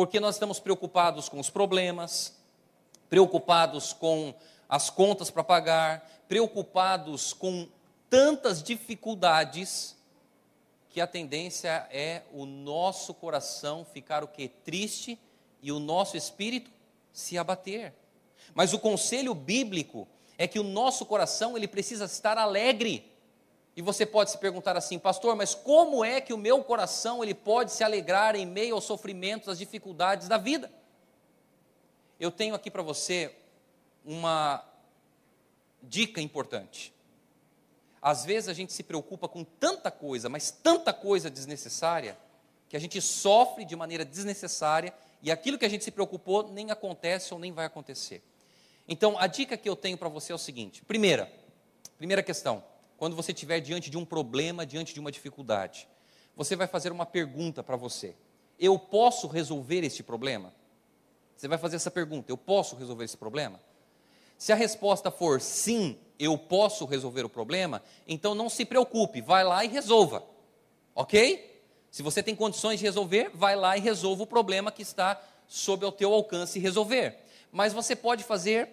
[0.00, 2.34] Porque nós estamos preocupados com os problemas,
[3.10, 4.34] preocupados com
[4.66, 7.68] as contas para pagar, preocupados com
[8.08, 9.94] tantas dificuldades
[10.88, 15.18] que a tendência é o nosso coração ficar o que triste
[15.60, 16.70] e o nosso espírito
[17.12, 17.92] se abater.
[18.54, 20.08] Mas o conselho bíblico
[20.38, 23.09] é que o nosso coração ele precisa estar alegre.
[23.76, 27.34] E você pode se perguntar assim, pastor, mas como é que o meu coração ele
[27.34, 30.70] pode se alegrar em meio aos sofrimentos, às dificuldades da vida?
[32.18, 33.34] Eu tenho aqui para você
[34.04, 34.64] uma
[35.82, 36.92] dica importante.
[38.02, 42.18] Às vezes a gente se preocupa com tanta coisa, mas tanta coisa desnecessária,
[42.68, 46.70] que a gente sofre de maneira desnecessária e aquilo que a gente se preocupou nem
[46.70, 48.22] acontece ou nem vai acontecer.
[48.88, 51.30] Então, a dica que eu tenho para você é o seguinte: primeira,
[51.98, 52.62] primeira questão,
[53.00, 55.88] quando você estiver diante de um problema, diante de uma dificuldade,
[56.36, 58.14] você vai fazer uma pergunta para você:
[58.58, 60.52] Eu posso resolver este problema?
[61.34, 63.58] Você vai fazer essa pergunta: Eu posso resolver esse problema?
[64.36, 69.44] Se a resposta for sim, eu posso resolver o problema, então não se preocupe, vai
[69.44, 70.22] lá e resolva.
[70.94, 71.64] Ok?
[71.90, 75.86] Se você tem condições de resolver, vai lá e resolva o problema que está sob
[75.86, 77.16] o teu alcance resolver.
[77.50, 78.68] Mas você pode fazer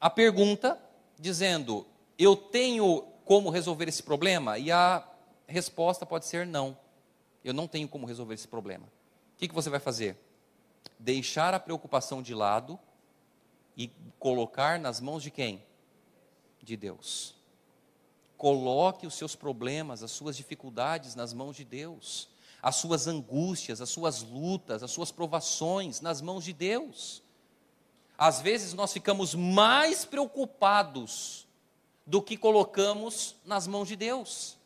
[0.00, 0.80] a pergunta
[1.20, 1.86] dizendo:
[2.18, 4.56] Eu tenho como resolver esse problema?
[4.56, 5.06] E a
[5.46, 6.78] resposta pode ser não.
[7.44, 8.86] Eu não tenho como resolver esse problema.
[9.34, 10.16] O que, que você vai fazer?
[10.98, 12.78] Deixar a preocupação de lado
[13.76, 15.62] e colocar nas mãos de quem?
[16.66, 17.34] de Deus.
[18.36, 22.28] Coloque os seus problemas, as suas dificuldades nas mãos de Deus,
[22.60, 27.22] as suas angústias, as suas lutas, as suas provações nas mãos de Deus.
[28.18, 31.45] Às vezes nós ficamos mais preocupados
[32.06, 34.56] do que colocamos nas mãos de Deus.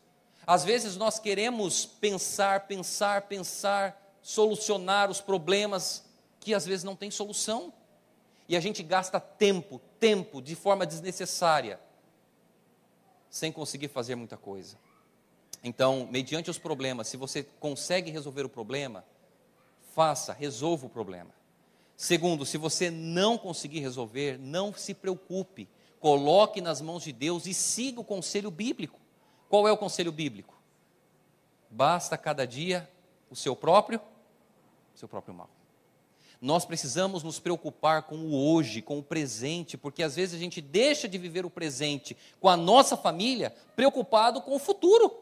[0.45, 6.05] Às vezes nós queremos pensar, pensar, pensar, solucionar os problemas
[6.39, 7.73] que às vezes não tem solução.
[8.47, 11.79] E a gente gasta tempo, tempo de forma desnecessária,
[13.29, 14.77] sem conseguir fazer muita coisa.
[15.63, 19.05] Então, mediante os problemas, se você consegue resolver o problema,
[19.93, 21.29] faça, resolva o problema.
[21.95, 25.69] Segundo, se você não conseguir resolver, não se preocupe,
[26.01, 28.99] coloque nas mãos de Deus e siga o conselho bíblico.
[29.47, 30.53] Qual é o conselho bíblico?
[31.69, 32.89] Basta cada dia
[33.29, 34.01] o seu próprio,
[34.95, 35.49] seu próprio mal.
[36.41, 40.59] Nós precisamos nos preocupar com o hoje, com o presente, porque às vezes a gente
[40.59, 45.15] deixa de viver o presente com a nossa família, preocupado com o futuro.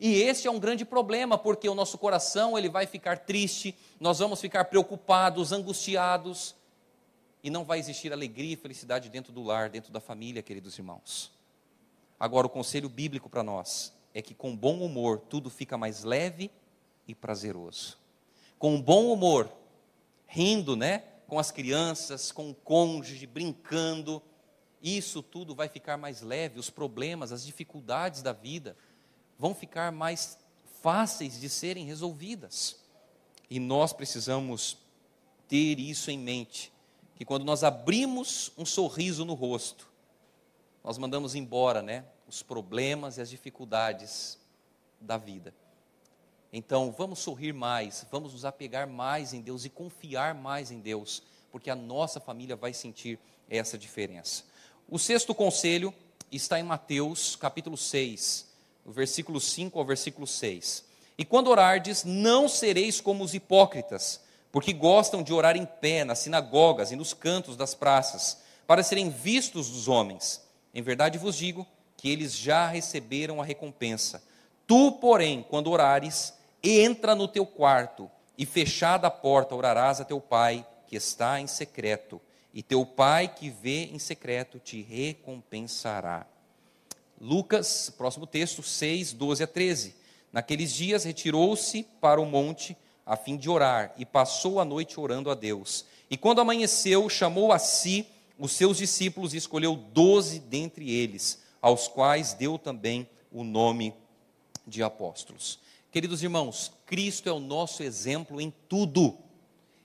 [0.00, 4.20] E esse é um grande problema, porque o nosso coração ele vai ficar triste, nós
[4.20, 6.54] vamos ficar preocupados, angustiados,
[7.42, 11.32] e não vai existir alegria e felicidade dentro do lar, dentro da família, queridos irmãos.
[12.18, 16.50] Agora, o conselho bíblico para nós é que com bom humor tudo fica mais leve
[17.06, 17.96] e prazeroso.
[18.58, 19.50] Com bom humor,
[20.26, 21.04] rindo, né?
[21.26, 24.20] Com as crianças, com o cônjuge, brincando.
[24.82, 28.76] Isso tudo vai ficar mais leve, os problemas, as dificuldades da vida
[29.38, 30.38] vão ficar mais
[30.82, 32.80] fáceis de serem resolvidas.
[33.48, 34.78] E nós precisamos
[35.46, 36.72] ter isso em mente,
[37.18, 39.88] que quando nós abrimos um sorriso no rosto,
[40.84, 44.38] nós mandamos embora, né, os problemas e as dificuldades
[45.00, 45.52] da vida.
[46.52, 51.24] Então, vamos sorrir mais, vamos nos apegar mais em Deus e confiar mais em Deus,
[51.50, 53.18] porque a nossa família vai sentir
[53.50, 54.44] essa diferença.
[54.88, 55.92] O sexto conselho
[56.30, 58.46] está em Mateus, capítulo 6,
[58.86, 60.84] do versículo 5 ao versículo 6.
[61.18, 66.20] E quando orardes, não sereis como os hipócritas, porque gostam de orar em pé nas
[66.20, 70.42] sinagogas e nos cantos das praças, para serem vistos dos homens.
[70.74, 74.22] Em verdade vos digo que eles já receberam a recompensa.
[74.66, 80.20] Tu, porém, quando orares, entra no teu quarto e fechada a porta orarás a teu
[80.20, 82.20] pai que está em secreto,
[82.54, 86.26] e teu pai que vê em secreto te recompensará.
[87.20, 89.94] Lucas, próximo texto, 6, 12 a 13.
[90.32, 92.76] Naqueles dias retirou-se para o monte
[93.08, 95.86] a fim de orar e passou a noite orando a Deus.
[96.10, 98.06] E quando amanheceu, chamou a si
[98.38, 103.94] os seus discípulos e escolheu doze dentre eles, aos quais deu também o nome
[104.66, 105.58] de apóstolos.
[105.90, 109.16] Queridos irmãos, Cristo é o nosso exemplo em tudo.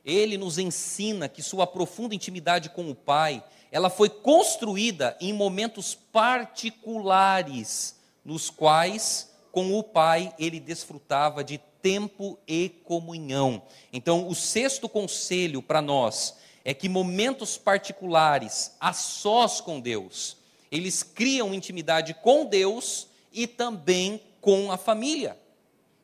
[0.04, 5.96] Ele nos ensina que sua profunda intimidade com o Pai, ela foi construída em momentos
[5.96, 13.62] particulares, nos quais com o Pai ele desfrutava de tempo e comunhão.
[13.91, 20.38] Então, o sexto conselho para nós é que momentos particulares, a sós com Deus,
[20.72, 25.38] eles criam intimidade com Deus e também com a família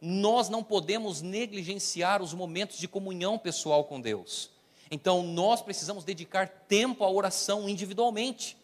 [0.02, 4.50] nós não podemos negligenciar os momentos de comunhão pessoal com Deus.
[4.90, 8.58] Então, nós precisamos dedicar tempo à oração individualmente.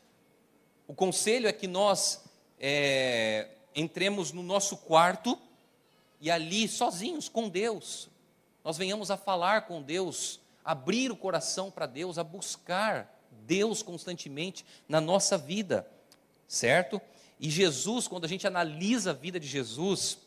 [0.88, 2.23] O conselho é que nós
[2.60, 5.38] é, entremos no nosso quarto
[6.26, 8.10] e ali, sozinhos, com Deus,
[8.64, 14.66] nós venhamos a falar com Deus, abrir o coração para Deus, a buscar Deus constantemente
[14.90, 15.88] na nossa vida,
[16.48, 17.00] certo?
[17.40, 20.18] E Jesus, quando a gente analisa a vida de Jesus,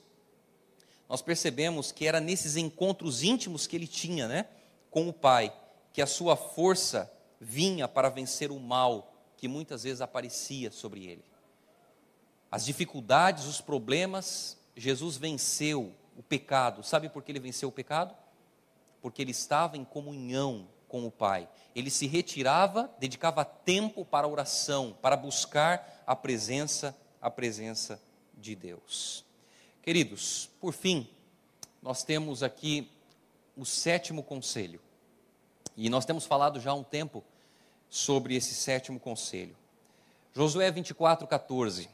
[1.09, 4.47] nós percebemos que era nesses encontros íntimos que ele tinha né,
[4.93, 5.53] com o Pai,
[5.93, 11.25] que a sua força vinha para vencer o mal que muitas vezes aparecia sobre ele.
[12.53, 16.85] As dificuldades, os problemas, Jesus venceu o pecado.
[16.85, 18.14] Sabe por que ele venceu o pecado?
[19.03, 21.49] Porque ele estava em comunhão com o Pai.
[21.75, 28.00] Ele se retirava, dedicava tempo para a oração, para buscar a presença, a presença
[28.35, 29.25] de Deus.
[29.83, 31.09] Queridos, por fim,
[31.83, 32.88] nós temos aqui
[33.57, 34.81] o sétimo conselho.
[35.77, 37.25] E nós temos falado já há um tempo
[37.90, 39.57] sobre esse sétimo conselho.
[40.33, 41.88] Josué 24, 14.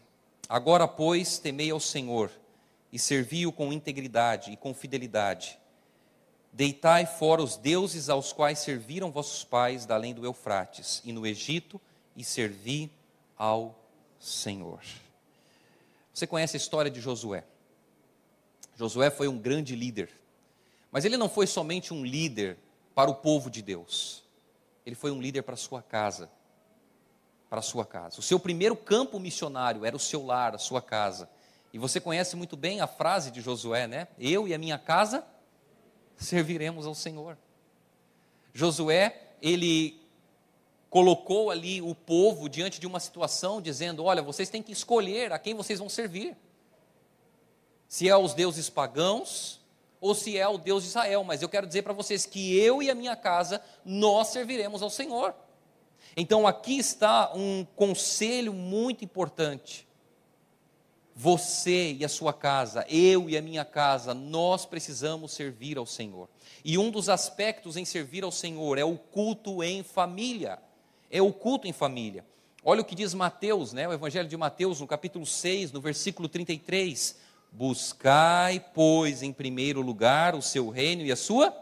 [0.49, 2.31] Agora, pois, temei ao Senhor
[2.95, 5.59] e servi-o com integridade e com fidelidade.
[6.53, 11.27] Deitai fora os deuses aos quais serviram vossos pais da além do Eufrates e no
[11.27, 11.81] Egito
[12.15, 12.89] e servi
[13.37, 13.77] ao
[14.21, 14.81] Senhor.
[16.13, 17.43] Você conhece a história de Josué?
[18.77, 20.09] Josué foi um grande líder.
[20.93, 22.57] Mas ele não foi somente um líder
[22.95, 24.23] para o povo de Deus.
[24.87, 26.31] Ele foi um líder para a sua casa,
[27.51, 28.21] para a sua casa.
[28.21, 31.29] O seu primeiro campo missionário era o seu lar, a sua casa.
[31.75, 34.07] E você conhece muito bem a frase de Josué, né?
[34.17, 35.27] Eu e a minha casa
[36.17, 37.37] serviremos ao Senhor.
[38.53, 40.01] Josué, ele
[40.89, 45.39] colocou ali o povo diante de uma situação, dizendo: Olha, vocês têm que escolher a
[45.41, 46.37] quem vocês vão servir.
[47.89, 49.61] Se é aos deuses pagãos
[50.01, 51.25] ou se é ao Deus de Israel.
[51.25, 54.91] Mas eu quero dizer para vocês que eu e a minha casa, nós serviremos ao
[54.91, 55.35] Senhor.
[56.17, 59.89] Então aqui está um conselho muito importante.
[61.17, 66.29] Você e a sua casa, eu e a minha casa, nós precisamos servir ao Senhor.
[66.65, 70.59] E um dos aspectos em servir ao Senhor é o culto em família.
[71.09, 72.25] É o culto em família.
[72.65, 76.29] Olha o que diz Mateus, né, o Evangelho de Mateus, no capítulo 6, no versículo
[76.29, 77.17] 33.
[77.53, 81.55] Buscai, pois, em primeiro lugar o seu reino e a sua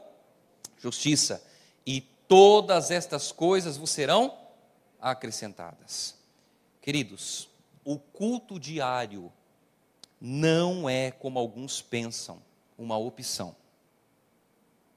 [0.78, 1.44] justiça,
[1.86, 4.34] e todas estas coisas vos serão
[5.00, 6.16] acrescentadas.
[6.80, 7.48] Queridos,
[7.84, 9.30] o culto diário
[10.24, 12.40] não é como alguns pensam,
[12.78, 13.56] uma opção.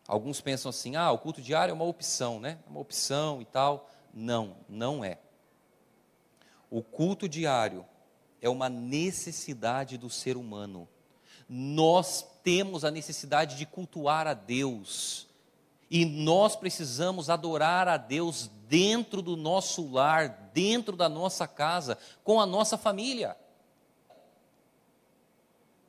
[0.08, 2.60] Alguns pensam assim: ah, o culto diário é uma opção, né?
[2.68, 3.90] Uma opção e tal.
[4.14, 5.18] Não, não é.
[6.70, 7.84] O culto diário
[8.40, 10.88] é uma necessidade do ser humano.
[11.50, 15.28] Nós temos a necessidade de cultuar a Deus.
[15.90, 22.40] E nós precisamos adorar a Deus dentro do nosso lar, dentro da nossa casa, com
[22.40, 23.36] a nossa família.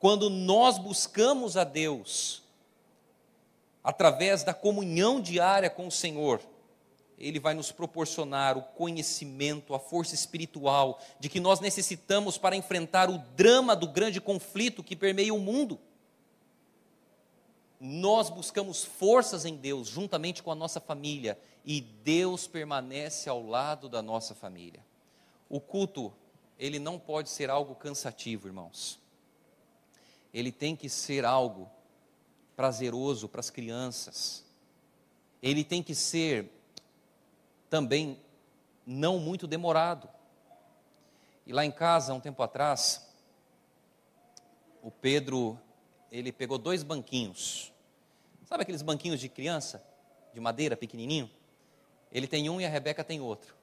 [0.07, 2.41] Quando nós buscamos a Deus,
[3.83, 6.41] através da comunhão diária com o Senhor,
[7.19, 13.11] Ele vai nos proporcionar o conhecimento, a força espiritual de que nós necessitamos para enfrentar
[13.11, 15.77] o drama do grande conflito que permeia o mundo.
[17.81, 23.89] Nós buscamos forças em Deus, juntamente com a nossa família, e Deus permanece ao lado
[23.89, 24.87] da nossa família.
[25.49, 26.13] O culto,
[26.57, 29.05] ele não pode ser algo cansativo, irmãos
[30.37, 31.67] ele tem que ser algo
[32.55, 34.45] prazeroso para as crianças.
[35.43, 36.53] Ele tem que ser
[37.71, 38.21] também
[38.87, 40.11] não muito demorado.
[41.47, 43.09] E lá em casa, um tempo atrás,
[44.83, 45.59] o Pedro,
[46.13, 47.73] ele pegou dois banquinhos.
[48.45, 49.83] Sabe aqueles banquinhos de criança,
[50.35, 51.31] de madeira, pequenininho?
[52.13, 53.55] Ele tem um e a Rebeca tem outro.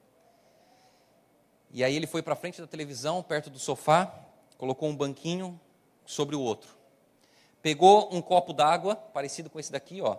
[1.70, 4.12] E aí ele foi para frente da televisão, perto do sofá,
[4.58, 5.60] colocou um banquinho,
[6.04, 6.76] sobre o outro.
[7.62, 10.18] Pegou um copo d'água, parecido com esse daqui, ó.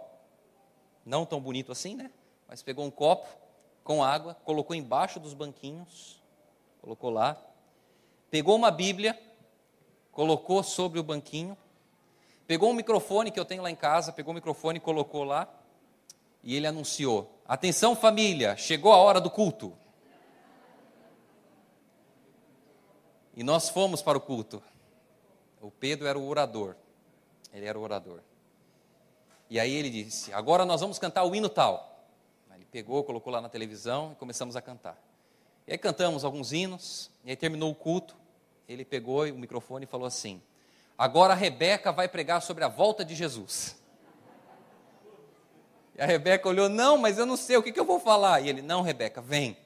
[1.05, 2.09] Não tão bonito assim, né?
[2.47, 3.27] Mas pegou um copo
[3.83, 6.19] com água, colocou embaixo dos banquinhos,
[6.81, 7.37] colocou lá.
[8.31, 9.19] Pegou uma Bíblia,
[10.11, 11.55] colocou sobre o banquinho.
[12.47, 15.47] Pegou um microfone que eu tenho lá em casa, pegou o microfone e colocou lá.
[16.43, 19.71] E ele anunciou: Atenção família, chegou a hora do culto.
[23.35, 24.63] E nós fomos para o culto.
[25.65, 26.75] O Pedro era o orador.
[27.51, 28.19] Ele era o orador.
[29.49, 32.05] E aí ele disse: Agora nós vamos cantar o hino tal.
[32.53, 34.95] Ele pegou, colocou lá na televisão e começamos a cantar.
[35.67, 38.15] E aí cantamos alguns hinos, e aí terminou o culto.
[38.69, 40.39] Ele pegou o microfone e falou assim:
[40.95, 43.75] Agora a Rebeca vai pregar sobre a volta de Jesus.
[45.95, 48.39] E a Rebeca olhou: Não, mas eu não sei, o que, que eu vou falar?
[48.41, 49.57] E ele: Não, Rebeca, vem.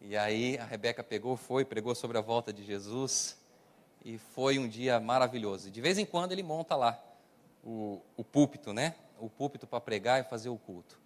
[0.00, 3.36] E aí a Rebeca pegou, foi, pregou sobre a volta de Jesus
[4.04, 5.70] e foi um dia maravilhoso.
[5.70, 6.98] De vez em quando ele monta lá
[7.64, 8.94] o, o púlpito, né?
[9.18, 10.98] O púlpito para pregar e fazer o culto.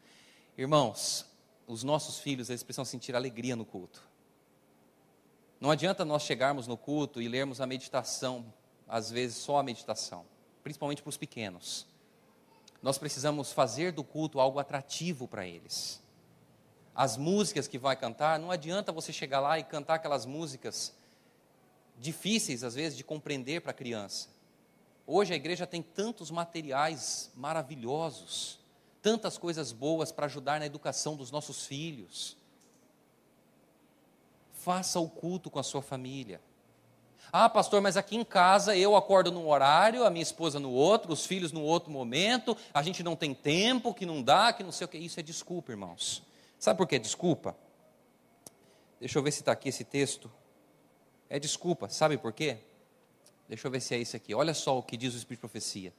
[0.56, 1.26] Irmãos,
[1.66, 4.02] os nossos filhos, eles precisam sentir alegria no culto.
[5.60, 8.44] Não adianta nós chegarmos no culto e lermos a meditação,
[8.88, 10.24] às vezes só a meditação,
[10.62, 11.86] principalmente para os pequenos.
[12.82, 16.02] Nós precisamos fazer do culto algo atrativo para eles.
[16.94, 20.92] As músicas que vai cantar, não adianta você chegar lá e cantar aquelas músicas
[22.02, 24.28] difíceis, às vezes, de compreender para a criança.
[25.06, 28.58] Hoje a igreja tem tantos materiais maravilhosos,
[29.00, 32.36] tantas coisas boas para ajudar na educação dos nossos filhos.
[34.52, 36.40] Faça o culto com a sua família.
[37.32, 41.12] Ah, pastor, mas aqui em casa eu acordo num horário, a minha esposa no outro,
[41.12, 44.72] os filhos no outro momento, a gente não tem tempo, que não dá, que não
[44.72, 44.98] sei o que.
[44.98, 46.22] Isso é desculpa, irmãos.
[46.58, 47.56] Sabe por que desculpa?
[49.00, 50.30] Deixa eu ver se está aqui esse texto.
[51.32, 52.58] É desculpa, sabe por quê?
[53.48, 54.34] Deixa eu ver se é isso aqui.
[54.34, 55.90] Olha só o que diz o Espírito de Profecia.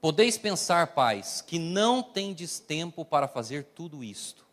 [0.00, 4.44] Podeis pensar, pais, que não tendes tempo para fazer tudo isto,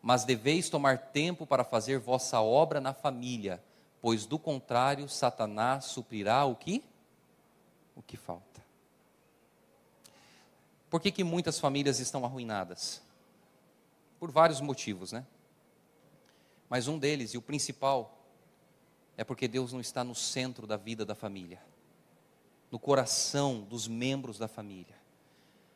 [0.00, 3.62] mas deveis tomar tempo para fazer vossa obra na família,
[4.00, 6.82] pois do contrário, Satanás suprirá o que?
[7.94, 8.64] O que falta.
[10.88, 13.02] Por que, que muitas famílias estão arruinadas?
[14.18, 15.26] Por vários motivos, né?
[16.66, 18.19] Mas um deles, e o principal,
[19.20, 21.60] é porque Deus não está no centro da vida da família,
[22.70, 24.94] no coração dos membros da família.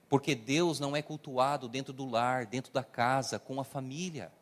[0.08, 4.32] Porque Deus não é cultuado dentro do lar, dentro da casa, com a família.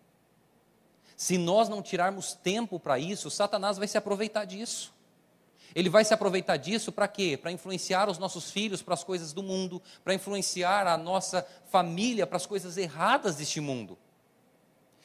[1.16, 4.94] Se nós não tirarmos tempo para isso, Satanás vai se aproveitar disso.
[5.74, 7.36] Ele vai se aproveitar disso para quê?
[7.36, 12.24] Para influenciar os nossos filhos para as coisas do mundo, para influenciar a nossa família
[12.24, 13.98] para as coisas erradas deste mundo.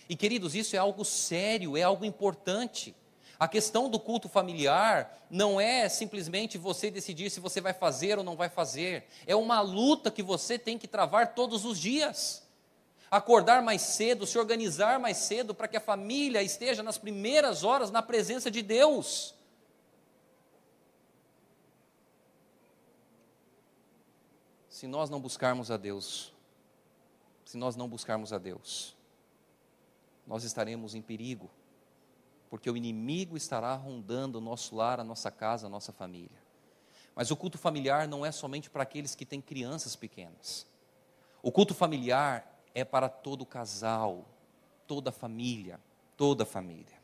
[0.07, 2.95] E queridos, isso é algo sério, é algo importante.
[3.39, 8.23] A questão do culto familiar não é simplesmente você decidir se você vai fazer ou
[8.23, 9.05] não vai fazer.
[9.27, 12.43] É uma luta que você tem que travar todos os dias.
[13.11, 17.91] Acordar mais cedo, se organizar mais cedo para que a família esteja nas primeiras horas
[17.91, 19.35] na presença de Deus.
[24.67, 26.33] Se nós não buscarmos a Deus,
[27.45, 28.95] se nós não buscarmos a Deus,
[30.25, 31.49] nós estaremos em perigo
[32.49, 36.47] porque o inimigo estará rondando o nosso lar, a nossa casa, a nossa família.
[37.15, 40.65] Mas o culto familiar não é somente para aqueles que têm crianças pequenas.
[41.41, 44.25] O culto familiar é para todo casal,
[44.85, 45.79] toda família,
[46.15, 46.97] toda família.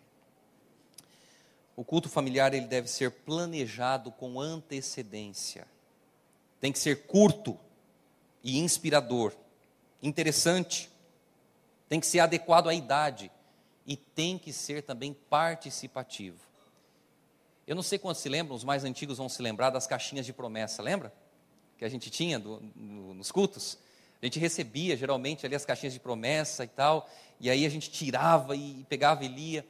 [1.75, 5.67] O culto familiar ele deve ser planejado com antecedência.
[6.61, 7.57] Tem que ser curto
[8.43, 9.33] e inspirador,
[10.01, 10.89] interessante.
[11.89, 13.31] Tem que ser adequado à idade
[13.85, 16.39] e tem que ser também participativo.
[17.65, 20.33] Eu não sei quantos se lembram, os mais antigos vão se lembrar das caixinhas de
[20.33, 21.13] promessa, lembra?
[21.77, 23.77] Que a gente tinha do, no, nos cultos.
[24.21, 27.09] A gente recebia geralmente ali as caixinhas de promessa e tal,
[27.39, 29.65] e aí a gente tirava e pegava e lia.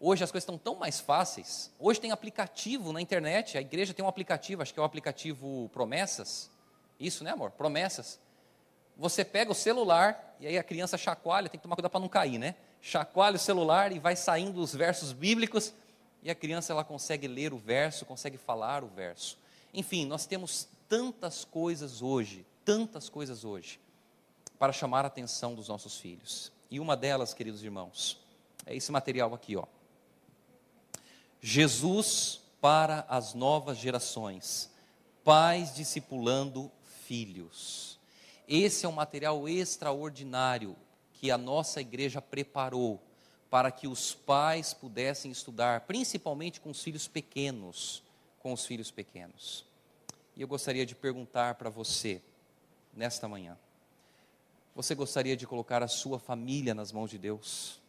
[0.00, 1.72] Hoje as coisas estão tão mais fáceis.
[1.78, 5.68] Hoje tem aplicativo na internet, a igreja tem um aplicativo, acho que é o aplicativo
[5.72, 6.50] Promessas.
[7.00, 7.50] Isso, né, amor?
[7.52, 8.20] Promessas.
[8.96, 12.08] Você pega o celular e aí a criança chacoalha, tem que tomar cuidado para não
[12.08, 12.56] cair, né?
[12.88, 15.74] Chacoalha o celular e vai saindo os versos bíblicos
[16.22, 19.38] e a criança ela consegue ler o verso, consegue falar o verso.
[19.74, 23.78] Enfim, nós temos tantas coisas hoje, tantas coisas hoje
[24.58, 26.50] para chamar a atenção dos nossos filhos.
[26.70, 28.18] E uma delas, queridos irmãos,
[28.64, 29.64] é esse material aqui, ó.
[31.42, 34.70] Jesus para as novas gerações,
[35.22, 36.72] pais discipulando
[37.04, 38.00] filhos.
[38.48, 40.74] Esse é um material extraordinário
[41.18, 43.02] que a nossa igreja preparou
[43.50, 48.04] para que os pais pudessem estudar, principalmente com os filhos pequenos,
[48.38, 49.64] com os filhos pequenos.
[50.36, 52.22] E eu gostaria de perguntar para você,
[52.94, 53.58] nesta manhã,
[54.76, 57.80] você gostaria de colocar a sua família nas mãos de Deus?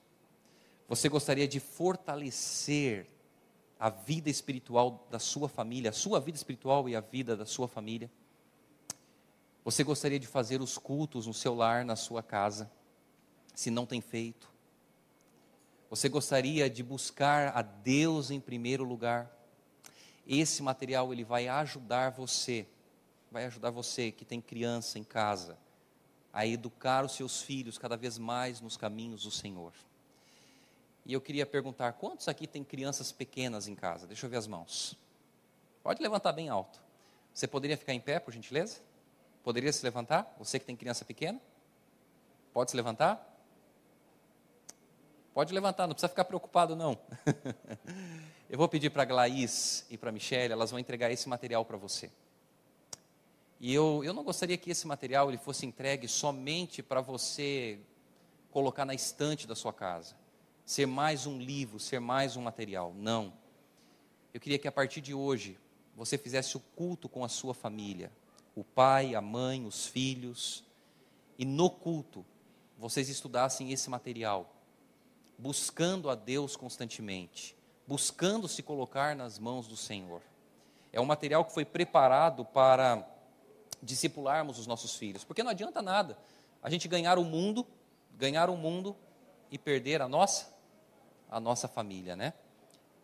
[0.88, 3.05] Você gostaria de fortalecer
[3.80, 7.67] a vida espiritual da sua família, a sua vida espiritual e a vida da sua
[7.67, 8.09] família?
[9.63, 12.71] Você gostaria de fazer os cultos no seu lar, na sua casa?
[13.53, 14.49] Se não tem feito?
[15.89, 19.29] Você gostaria de buscar a Deus em primeiro lugar?
[20.27, 22.67] Esse material ele vai ajudar você,
[23.31, 25.57] vai ajudar você que tem criança em casa
[26.31, 29.73] a educar os seus filhos cada vez mais nos caminhos do Senhor.
[31.05, 34.05] E eu queria perguntar, quantos aqui tem crianças pequenas em casa?
[34.05, 34.95] Deixa eu ver as mãos.
[35.81, 36.79] Pode levantar bem alto.
[37.33, 38.79] Você poderia ficar em pé, por gentileza?
[39.43, 40.35] Poderia se levantar?
[40.37, 41.41] Você que tem criança pequena?
[42.53, 43.25] Pode se levantar?
[45.39, 46.99] Pode levantar, não precisa ficar preocupado, não.
[48.49, 51.63] eu vou pedir para a Glaís e para a Michelle, elas vão entregar esse material
[51.63, 52.11] para você.
[53.57, 57.79] E eu, eu não gostaria que esse material ele fosse entregue somente para você
[58.51, 60.13] colocar na estante da sua casa,
[60.65, 62.93] ser mais um livro, ser mais um material.
[62.93, 63.31] Não.
[64.33, 65.57] Eu queria que a partir de hoje
[65.95, 68.11] você fizesse o culto com a sua família,
[68.53, 70.65] o pai, a mãe, os filhos,
[71.37, 72.25] e no culto
[72.77, 74.59] vocês estudassem esse material
[75.39, 77.55] buscando a Deus constantemente,
[77.87, 80.21] buscando se colocar nas mãos do Senhor.
[80.91, 83.07] É um material que foi preparado para
[83.81, 86.17] discipularmos os nossos filhos, porque não adianta nada
[86.61, 87.65] a gente ganhar o mundo,
[88.17, 88.95] ganhar o mundo
[89.49, 90.59] e perder a nossa
[91.31, 92.33] a nossa família, né?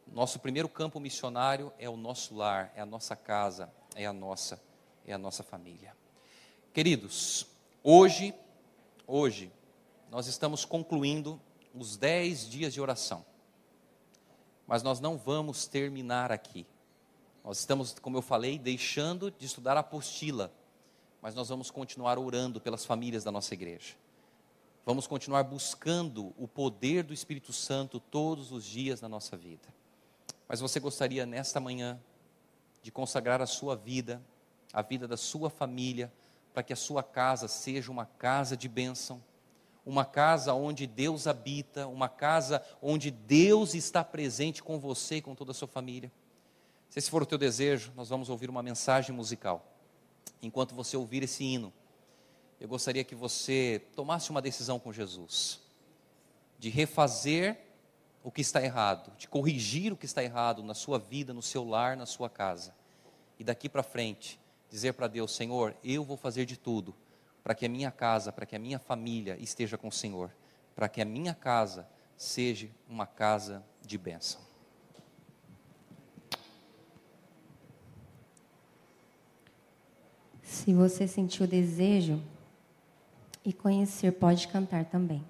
[0.07, 4.61] Nosso primeiro campo missionário é o nosso lar, é a nossa casa, é a nossa
[5.07, 5.95] é a nossa família.
[6.73, 7.47] Queridos,
[7.81, 8.33] hoje
[9.07, 9.53] hoje
[10.11, 11.39] nós estamos concluindo
[11.77, 13.25] os dez dias de oração.
[14.67, 16.65] Mas nós não vamos terminar aqui.
[17.43, 20.51] Nós estamos, como eu falei, deixando de estudar a apostila,
[21.21, 23.95] mas nós vamos continuar orando pelas famílias da nossa igreja.
[24.85, 29.67] Vamos continuar buscando o poder do Espírito Santo todos os dias na nossa vida.
[30.47, 31.99] Mas você gostaria nesta manhã
[32.83, 34.21] de consagrar a sua vida,
[34.71, 36.13] a vida da sua família,
[36.53, 39.21] para que a sua casa seja uma casa de bênção,
[39.85, 45.35] uma casa onde Deus habita, uma casa onde Deus está presente com você e com
[45.35, 46.11] toda a sua família?
[46.89, 49.63] Se esse for o teu desejo, nós vamos ouvir uma mensagem musical.
[50.41, 51.71] Enquanto você ouvir esse hino,
[52.59, 55.61] eu gostaria que você tomasse uma decisão com Jesus,
[56.57, 57.59] de refazer
[58.23, 61.63] o que está errado, de corrigir o que está errado na sua vida, no seu
[61.63, 62.73] lar, na sua casa.
[63.37, 66.95] E daqui para frente, dizer para Deus: Senhor, eu vou fazer de tudo
[67.45, 70.31] para que a minha casa, para que a minha família esteja com o Senhor,
[70.75, 71.87] para que a minha casa
[72.17, 74.41] seja uma casa de bênção.
[80.41, 82.19] Se você sentiu o desejo
[83.43, 85.23] e conhecer, pode cantar também.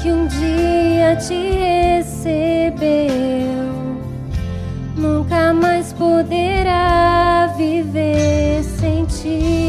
[0.00, 2.78] que um dia te recebeu,
[4.96, 9.67] nunca mais poderá viver sem ti.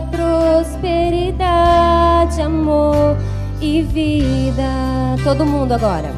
[0.00, 3.16] prosperidade, amor
[3.60, 5.16] e vida.
[5.24, 6.17] Todo mundo agora.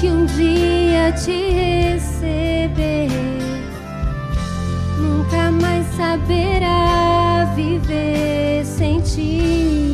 [0.00, 3.08] Que um dia te receber,
[4.96, 9.89] nunca mais saberá viver sem ti.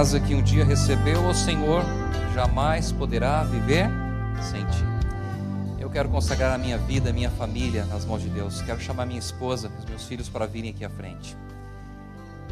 [0.00, 1.84] Casa que um dia recebeu o Senhor
[2.32, 3.86] jamais poderá viver
[4.50, 4.82] sem ti.
[5.78, 8.62] Eu quero consagrar a minha vida, a minha família nas mãos de Deus.
[8.62, 11.36] Quero chamar minha esposa, os meus filhos para virem aqui à frente.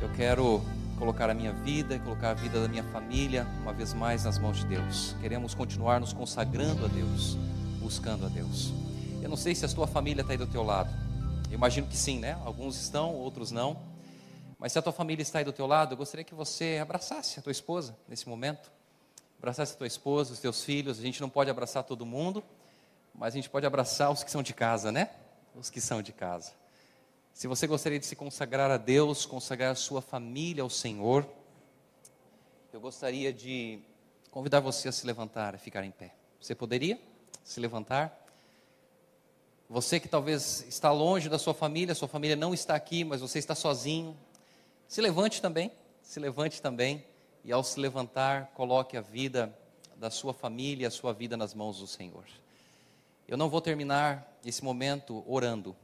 [0.02, 0.60] Eu quero
[0.98, 4.58] colocar a minha vida colocar a vida da minha família uma vez mais nas mãos
[4.58, 5.16] de Deus.
[5.18, 7.38] Queremos continuar nos consagrando a Deus,
[7.80, 8.74] buscando a Deus.
[9.22, 10.90] Eu não sei se a tua família está aí do teu lado.
[11.50, 12.36] Eu imagino que sim, né?
[12.44, 13.87] Alguns estão, outros não.
[14.58, 17.38] Mas se a tua família está aí do teu lado, eu gostaria que você abraçasse
[17.38, 18.72] a tua esposa nesse momento.
[19.38, 20.98] Abraçasse a tua esposa, os teus filhos.
[20.98, 22.42] A gente não pode abraçar todo mundo,
[23.14, 25.10] mas a gente pode abraçar os que são de casa, né?
[25.54, 26.52] Os que são de casa.
[27.32, 31.24] Se você gostaria de se consagrar a Deus, consagrar a sua família ao Senhor,
[32.72, 33.80] eu gostaria de
[34.28, 36.12] convidar você a se levantar e ficar em pé.
[36.40, 37.00] Você poderia
[37.44, 38.26] se levantar?
[39.70, 43.38] Você que talvez está longe da sua família, sua família não está aqui, mas você
[43.38, 44.16] está sozinho,
[44.88, 45.70] se levante também,
[46.00, 47.04] se levante também,
[47.44, 49.56] e ao se levantar, coloque a vida
[49.94, 52.24] da sua família, a sua vida nas mãos do Senhor.
[53.28, 55.76] Eu não vou terminar esse momento orando.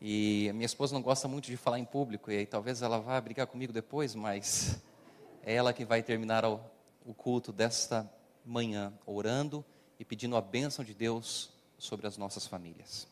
[0.00, 2.98] E a minha esposa não gosta muito de falar em público, e aí talvez ela
[2.98, 4.82] vá brigar comigo depois, mas
[5.44, 6.60] é ela que vai terminar o,
[7.06, 8.10] o culto desta
[8.44, 9.64] manhã, orando
[9.98, 13.06] e pedindo a bênção de Deus sobre as nossas famílias.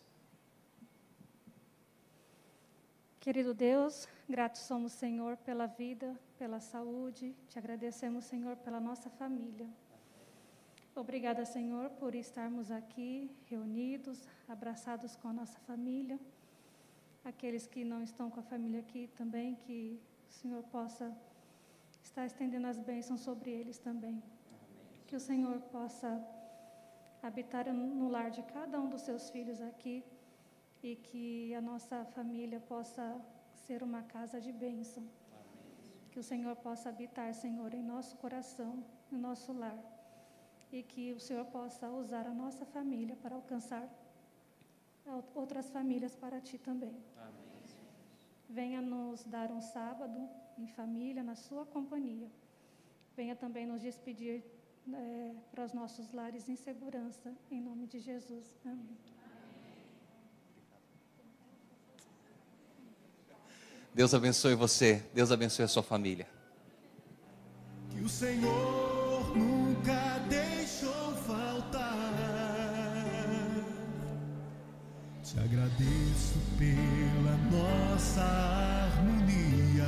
[3.22, 7.34] Querido Deus, gratos somos, Senhor, pela vida, pela saúde.
[7.48, 9.68] Te agradecemos, Senhor, pela nossa família.
[10.94, 16.18] Obrigada, Senhor, por estarmos aqui reunidos, abraçados com a nossa família.
[17.24, 19.98] Aqueles que não estão com a família aqui também, que
[20.28, 21.16] o Senhor possa
[22.02, 24.22] estar estendendo as bênçãos sobre eles também.
[25.06, 26.10] Que o Senhor possa
[27.22, 30.04] habitar no lar de cada um dos seus filhos aqui
[30.82, 33.18] e que a nossa família possa
[33.66, 35.04] ser uma casa de bênção.
[36.10, 39.78] Que o Senhor possa habitar, Senhor, em nosso coração, no nosso lar.
[40.70, 43.86] E que o Senhor possa usar a nossa família para alcançar
[45.34, 46.94] outras famílias para ti também.
[48.48, 52.30] Venha nos dar um sábado em família, na sua companhia.
[53.16, 54.44] Venha também nos despedir
[54.92, 58.54] é, para os nossos lares em segurança, em nome de Jesus.
[58.64, 59.21] Amém.
[63.94, 66.26] Deus abençoe você, Deus abençoe a sua família.
[67.90, 71.92] Que o Senhor nunca deixou faltar.
[75.22, 79.84] Te agradeço pela nossa harmonia.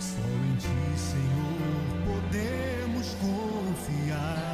[0.00, 4.44] Só em ti, Senhor, podemos confiar.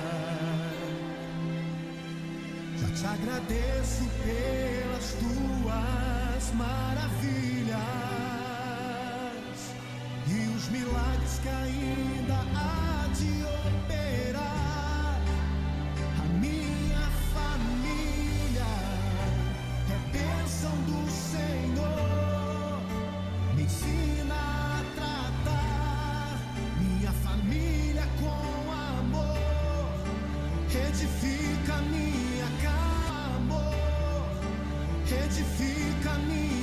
[2.77, 7.79] Já te agradeço pelas tuas maravilhas
[10.27, 15.21] e os milagres que ainda há de operar.
[16.21, 18.73] A minha família
[19.91, 22.04] é bênção do Senhor.
[36.19, 36.54] Minha